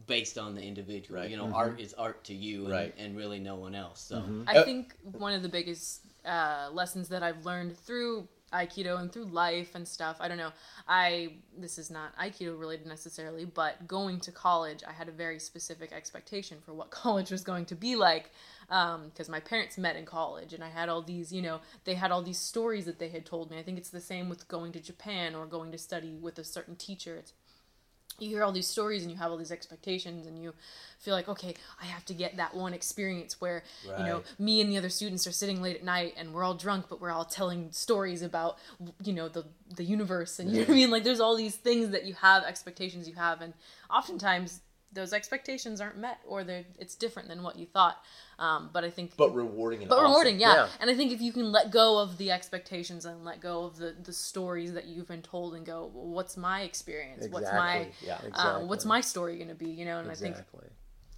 [0.06, 1.20] based on the individual.
[1.20, 1.30] Right.
[1.30, 2.94] You know, art is art to you, and, Right.
[2.98, 4.00] and really no one else.
[4.00, 8.98] So I Uh, think one of the biggest uh, lessons that I've learned through Aikido
[8.98, 10.16] and through life and stuff.
[10.20, 10.52] I don't know.
[10.86, 15.38] I this is not Aikido related necessarily, but going to college, I had a very
[15.38, 18.30] specific expectation for what college was going to be like.
[18.68, 22.10] Because my parents met in college, and I had all these, you know, they had
[22.10, 23.58] all these stories that they had told me.
[23.58, 26.44] I think it's the same with going to Japan or going to study with a
[26.44, 27.16] certain teacher.
[27.16, 27.32] It's
[28.18, 30.52] you hear all these stories and you have all these expectations and you
[30.98, 33.62] feel like okay i have to get that one experience where
[33.98, 36.54] you know me and the other students are sitting late at night and we're all
[36.54, 38.58] drunk but we're all telling stories about
[39.04, 39.44] you know the
[39.76, 40.90] the universe and you know what i mean?
[40.90, 43.54] Like there's all these things that you have expectations you have and
[43.90, 44.60] oftentimes
[44.92, 47.96] those expectations aren't met or they're it's different than what you thought
[48.38, 50.10] um, but i think But rewarding and but awesome.
[50.10, 50.54] rewarding yeah.
[50.54, 50.68] Yeah.
[50.80, 53.76] and i think if you can let go of the expectations and let go of
[53.76, 57.88] the the stories that you've been told and go well, what's my experience what's my
[58.00, 58.30] Exactly.
[58.34, 58.42] Yeah.
[58.56, 60.36] um, what's my story going to be you know and i think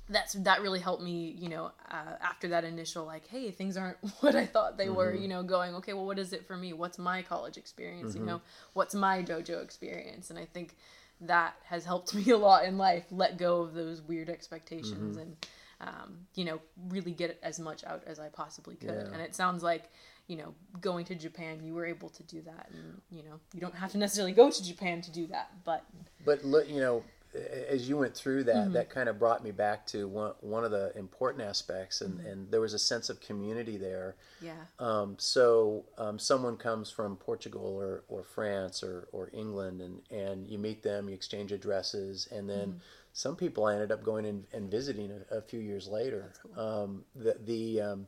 [0.09, 3.97] that's that really helped me you know uh, after that initial like hey things aren't
[4.21, 5.23] what i thought they were Mm-hmm.
[5.23, 8.23] you know going okay well what is it for me what's my college experience you
[8.23, 8.41] know
[8.73, 10.77] what's my dojo experience and i think
[11.23, 15.21] that has helped me a lot in life let go of those weird expectations Mm-hmm.
[15.21, 15.37] and
[15.83, 19.13] um, you know really get as much out as i possibly could Yeah.
[19.13, 19.85] and it sounds like
[20.27, 23.61] you know going to japan you were able to do that and you know you
[23.63, 25.85] don't have to necessarily go to japan to do that but
[26.25, 27.03] But look, you know,
[27.35, 30.73] as you went through that, that kind of brought me back to one one of
[30.73, 34.17] the important aspects, and, and there was a sense of community there.
[34.41, 34.55] Yeah.
[34.79, 40.49] Um, so um, someone comes from Portugal or, or France or, or England, and, and
[40.49, 42.81] you meet them, you exchange addresses, and then
[43.13, 46.33] some people I ended up going in, and visiting a, a few years later.
[46.57, 48.07] Um, the the um,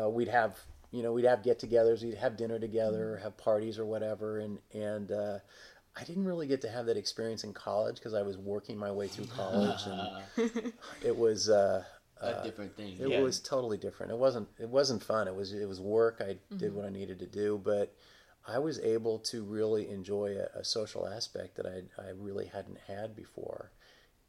[0.00, 0.58] uh, we'd have
[0.92, 5.10] you know we'd have get-togethers, we'd have dinner together, have parties or whatever, and and
[5.10, 5.38] uh,
[5.96, 8.90] I didn't really get to have that experience in college because I was working my
[8.90, 10.72] way through college, and
[11.02, 11.48] it was.
[11.48, 11.84] Uh,
[12.20, 12.96] a different thing.
[12.98, 13.20] it Yeah.
[13.20, 14.10] was totally different.
[14.10, 14.48] It wasn't.
[14.58, 15.28] It wasn't fun.
[15.28, 15.52] It was.
[15.52, 16.20] It was work.
[16.20, 17.94] I did what I needed to do, but
[18.46, 22.78] I was able to really enjoy a, a social aspect that I I really hadn't
[22.86, 23.70] had before,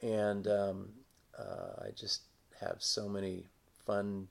[0.01, 0.89] and um,
[1.37, 2.23] uh, I just
[2.59, 3.45] have so many
[3.85, 4.27] fun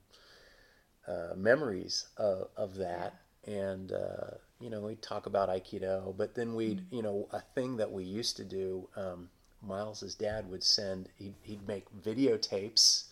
[1.07, 3.15] uh, memories of, of that.
[3.45, 4.31] And uh,
[4.65, 8.03] you know, we'd talk about Aikido, but then we'd you know a thing that we
[8.03, 8.89] used to do.
[8.95, 9.29] Um,
[9.61, 11.09] Miles's dad would send.
[11.17, 13.05] He'd, he'd make videotapes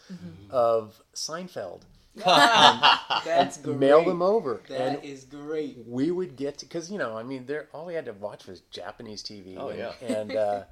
[0.52, 1.82] of Seinfeld
[2.16, 3.78] That's great.
[3.78, 5.78] mail them over That and is great.
[5.88, 8.46] we would get to because you know i mean there all we had to watch
[8.46, 9.94] was japanese tv Oh, and, yeah.
[10.20, 10.64] and uh,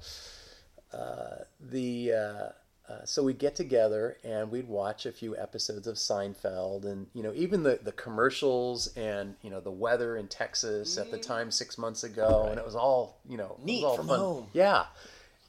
[0.96, 2.48] uh, the uh,
[2.92, 7.22] uh, so we'd get together and we'd watch a few episodes of Seinfeld and you
[7.22, 11.50] know even the, the commercials and you know the weather in Texas at the time
[11.50, 14.18] six months ago and it was all you know Neat all from fun.
[14.18, 14.46] home.
[14.52, 14.86] yeah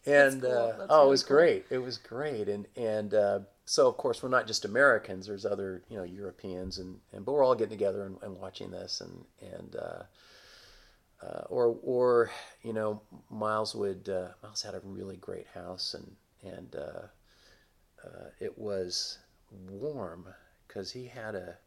[0.06, 0.52] and cool.
[0.52, 1.38] uh, oh it was cool.
[1.38, 5.46] great it was great and and uh, so of course we're not just Americans there's
[5.46, 9.02] other you know Europeans and, and but we're all getting together and, and watching this
[9.02, 10.04] and and uh,
[11.26, 12.32] uh, or or
[12.62, 16.16] you know Miles would uh, Miles had a really great house and
[16.58, 16.76] and
[18.04, 19.20] uh, it was
[19.70, 20.28] warm
[20.68, 21.58] because he had a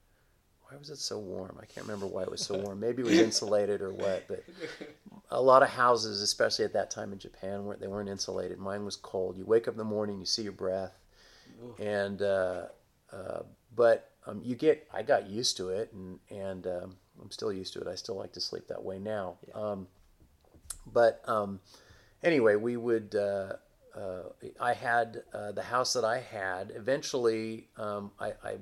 [0.68, 1.56] why was it so warm?
[1.62, 2.80] I can't remember why it was so warm.
[2.80, 4.42] Maybe it was insulated or what, but
[5.30, 8.58] a lot of houses, especially at that time in Japan, weren't they weren't insulated.
[8.58, 9.36] Mine was cold.
[9.36, 10.98] You wake up in the morning, you see your breath,
[11.78, 12.62] and uh,
[13.12, 13.42] uh,
[13.74, 14.88] but um, you get.
[14.92, 17.86] I got used to it, and and um, I'm still used to it.
[17.86, 19.36] I still like to sleep that way now.
[19.54, 19.86] Um,
[20.92, 21.60] but um,
[22.24, 23.14] anyway, we would.
[23.14, 23.54] Uh,
[24.60, 26.72] I had uh, the house that I had.
[26.74, 28.56] Eventually, um, I, I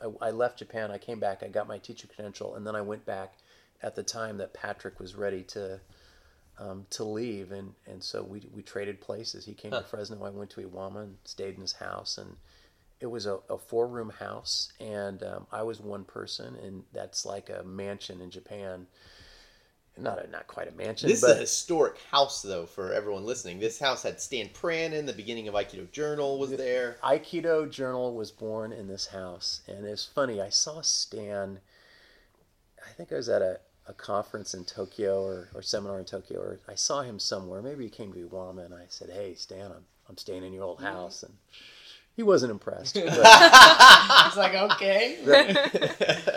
[0.00, 0.90] I, I left Japan.
[0.90, 1.42] I came back.
[1.42, 3.34] I got my teacher credential, and then I went back
[3.82, 5.80] at the time that Patrick was ready to
[6.58, 9.44] um, to leave, and and so we we traded places.
[9.44, 10.22] He came to Fresno.
[10.24, 12.36] I went to Iwama and stayed in his house, and
[13.00, 17.24] it was a, a four room house, and um, I was one person, and that's
[17.24, 18.86] like a mansion in Japan.
[19.98, 23.24] Not a, not quite a mansion, This but is a historic house, though, for everyone
[23.24, 23.58] listening.
[23.58, 25.04] This house had Stan Pranin.
[25.04, 26.96] The beginning of Aikido Journal was there.
[27.02, 30.40] Aikido Journal was born in this house, and it's funny.
[30.40, 31.60] I saw Stan.
[32.86, 36.40] I think I was at a, a conference in Tokyo or, or seminar in Tokyo,
[36.40, 37.60] or I saw him somewhere.
[37.60, 40.64] Maybe he came to Iwama, and I said, "Hey, Stan, I'm I'm staying in your
[40.64, 40.86] old mm-hmm.
[40.86, 41.34] house," and
[42.20, 42.96] he wasn't impressed.
[42.96, 43.04] But
[44.26, 45.16] It's like okay,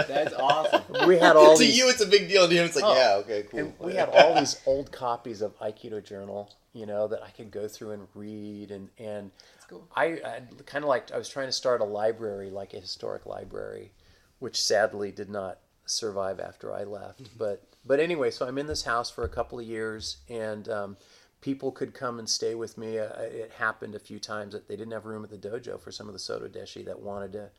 [0.08, 0.82] that's awesome.
[1.08, 1.78] we had all to these.
[1.78, 2.48] you, it's a big deal.
[2.48, 2.96] To him, it's like, Oh.
[2.96, 3.60] yeah, okay, cool.
[3.60, 7.52] And we had all these old copies of Aikido Journal, you know, that I could
[7.52, 9.32] go through and read, and and
[9.68, 9.86] cool.
[9.94, 13.26] I, I kind of like I was trying to start a library, like a historic
[13.26, 13.92] library,
[14.40, 17.38] which sadly did not survive after I left.
[17.38, 20.98] But but anyway, so I'm in this house for a couple of years, and um,
[21.44, 22.98] people could come and stay with me.
[22.98, 25.91] Uh, it happened a few times that they didn't have room at the dojo for
[25.91, 27.50] some of the Soto Deshi that wanted to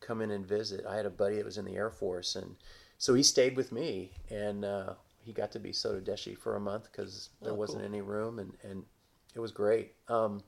[0.00, 0.84] come in and visit.
[0.86, 2.56] I had a buddy that was in the Air Force, and
[2.98, 4.92] so he stayed with me, and uh,
[5.24, 7.88] he got to be Soto Deshi for a month because there Oh, wasn't cool.
[7.88, 8.84] any room, and, and
[9.34, 9.94] it was great.
[10.08, 10.42] Um,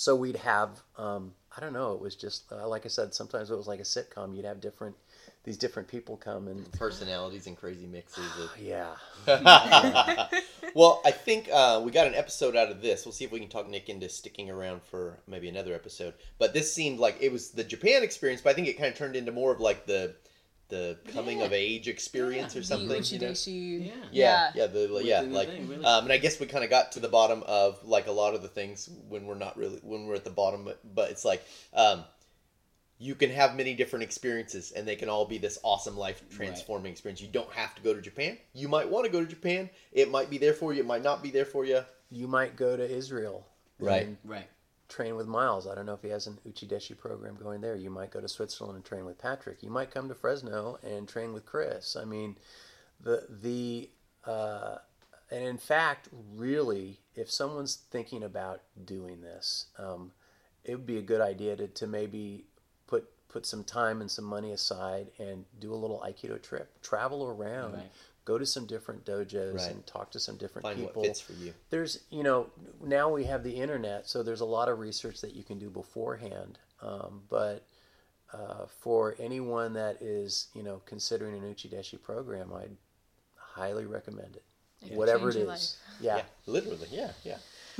[0.00, 3.12] so we'd have, um, I don't know, it was just uh, like I said.
[3.12, 4.34] Sometimes it was like a sitcom.
[4.34, 4.96] You'd have different,
[5.44, 8.24] these different people come, and Personalities and crazy mixes.
[8.42, 8.50] Of...
[8.58, 8.94] yeah,
[10.74, 13.04] well, I think uh, we got an episode out of this.
[13.04, 16.14] We'll see if we can talk Nick into sticking around for maybe another episode.
[16.38, 18.96] But this seemed like it was the Japan experience, but I think it kind of
[18.96, 20.14] turned into more of like the
[20.70, 21.44] the coming Yeah.
[21.46, 23.02] of age experience or The something.
[23.04, 23.34] you know?
[23.34, 23.94] Yeah.
[23.94, 24.50] Yeah, Yeah.
[24.54, 25.84] yeah, the yeah, Within like, thing, really.
[25.84, 28.34] um, and I guess we kind of got to the bottom of like a lot
[28.34, 31.24] of the things when we're not really when we're at the bottom, but, but it's
[31.24, 31.42] like,
[31.74, 32.04] um,
[33.02, 36.92] you can have many different experiences, and they can all be this awesome life transforming
[36.92, 37.20] experience.
[37.22, 38.36] You don't have to go to Japan.
[38.52, 39.70] You might want to go to Japan.
[39.90, 40.80] It might be there for you.
[40.80, 41.82] It might not be there for you.
[42.12, 43.46] you might go to Israel,
[43.78, 44.02] Right.
[44.06, 44.48] and Right.
[44.90, 45.66] Train with Miles.
[45.66, 47.76] I don't know if he has an Uchideshi program going there.
[47.76, 49.62] You might go to Switzerland and train with Patrick.
[49.62, 51.96] You might come to Fresno and train with Chris.
[51.96, 52.36] I mean,
[53.00, 53.88] the the
[54.24, 54.78] uh,
[55.30, 60.12] and in fact, really, if someone's thinking about doing this, um,
[60.64, 62.44] it would be a good idea to, to maybe
[62.86, 66.70] put put some time and some money aside and do a little Aikido trip.
[66.82, 67.90] Travel around, Right.
[68.24, 69.70] Go to some different dojos Right.
[69.70, 71.02] and talk to some different Find people.
[71.02, 71.52] what fits for you.
[71.70, 72.46] There's, you know,
[72.84, 75.70] now we have the internet, so there's a lot of research that you can do
[75.70, 76.58] beforehand.
[76.82, 77.66] Um, but
[78.32, 82.76] uh, for anyone that is, you know, considering an Uchideshi program, I'd
[83.36, 84.44] highly recommend it.
[84.82, 85.76] It could Whatever it change your is.
[86.00, 86.16] Yeah.
[86.18, 86.88] Yeah, literally.
[86.90, 87.36] Yeah, yeah.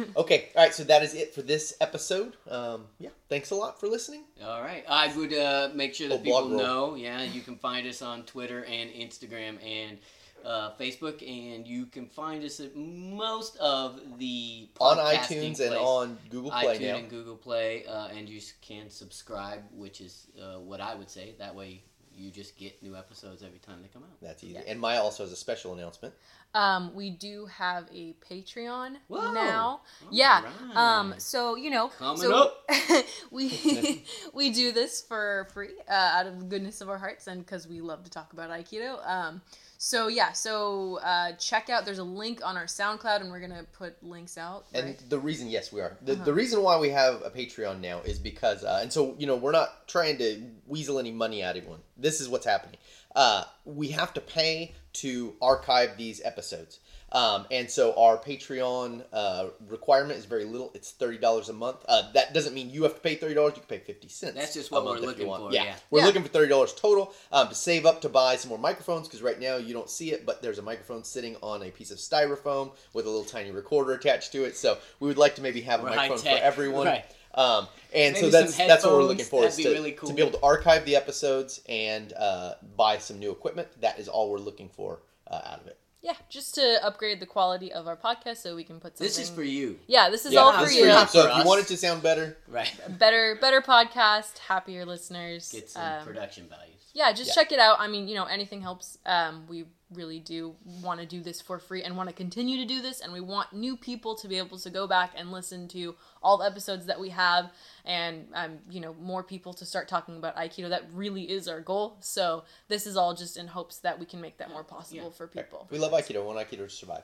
[0.17, 0.75] okay, all right.
[0.75, 2.37] So that is it for this episode.
[2.49, 4.25] Um, yeah, thanks a lot for listening.
[4.43, 4.85] All right.
[4.89, 6.95] I would uh, make sure that Oh, people know.
[6.95, 9.99] Yeah, you can find us on Twitter and Instagram and
[10.45, 15.75] uh, Facebook, and you can find us at most of the On podcasting iTunes and
[15.75, 16.97] on Google Play iTunes now.
[16.97, 21.35] and Google Play, uh, and you can subscribe, which is uh, what I would say.
[21.39, 21.83] That way,
[22.21, 24.21] you just get new episodes every time they come out.
[24.21, 24.55] That's easy.
[24.55, 24.63] Yeah.
[24.67, 26.15] And Maya also has a special announcement.
[26.53, 29.33] Um, we do have a Patreon Whoa.
[29.33, 29.67] now.
[29.67, 30.43] All yeah.
[30.43, 30.77] right.
[30.77, 32.67] Um, so you know, Coming so up.
[33.31, 37.45] we we do this for free uh, out of the goodness of our hearts and
[37.45, 39.07] because we love to talk about Aikido.
[39.09, 39.41] Um,
[39.83, 41.87] so yeah, so uh, check out.
[41.87, 44.67] There's a link on our SoundCloud, and we're gonna put links out.
[44.75, 45.97] And the reason, yes, we are.
[46.03, 46.25] The, Uh-huh.
[46.25, 49.37] the reason why we have a Patreon now is because, uh, and so, you know,
[49.37, 51.81] we're not trying to weasel any money out of anyone.
[51.97, 52.77] This is what's happening.
[53.17, 56.81] Uh, we have to pay to archive these episodes.
[57.13, 60.71] Um, and so our Patreon uh, requirement is very little.
[60.75, 61.85] It's thirty dollars a month.
[61.89, 63.55] Uh, that doesn't mean you have to pay thirty dollars.
[63.57, 64.35] You can pay fifty cents.
[64.37, 65.75] That's just a what month we're looking for, Yeah, yeah.
[65.91, 66.07] we're Yeah.
[66.07, 69.23] looking for thirty dollars total um, to save up to buy some more microphones because
[69.23, 71.99] right now you don't see it, but there's a microphone sitting on a piece of
[71.99, 74.57] styrofoam with a little tiny recorder attached to it.
[74.57, 76.87] So we would like to maybe have a We're microphone for everyone.
[76.87, 77.05] Right.
[77.35, 80.09] Um, and so that's that's what we're looking for is to, really cool.
[80.09, 83.69] to be able to archive the episodes and uh, buy some new equipment.
[83.81, 85.79] That is all we're looking for uh, out of it.
[86.03, 89.07] Yeah, just to upgrade the quality of our podcast, so we can put something.
[89.07, 89.79] This is for you.
[89.87, 90.83] Yeah, this is Yeah, all for this you.
[90.85, 92.73] is Not So for if you want it to sound better, Right.
[92.99, 95.51] Better, better podcast, happier listeners.
[95.53, 96.77] Get some Um, production values.
[96.95, 97.35] yeah just Yeah.
[97.43, 101.07] check it out i mean you know anything helps um, we really do want to
[101.07, 103.77] do this for free and want to continue to do this and we want new
[103.77, 107.09] people to be able to go back and listen to all the episodes that we
[107.11, 107.51] have
[107.85, 111.61] and um, you know more people to start talking about aikido that really is our
[111.61, 115.05] goal so this is all just in hopes that we can make that more possible
[115.05, 115.11] Yeah.
[115.11, 116.21] for people we love Aikido.
[116.21, 117.03] We want Aikido to survive.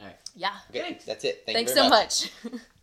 [0.00, 0.16] All right.
[0.36, 1.04] yeah Okay, Thanks.
[1.04, 1.42] that's it.
[1.44, 2.30] Thank thanks you very so much.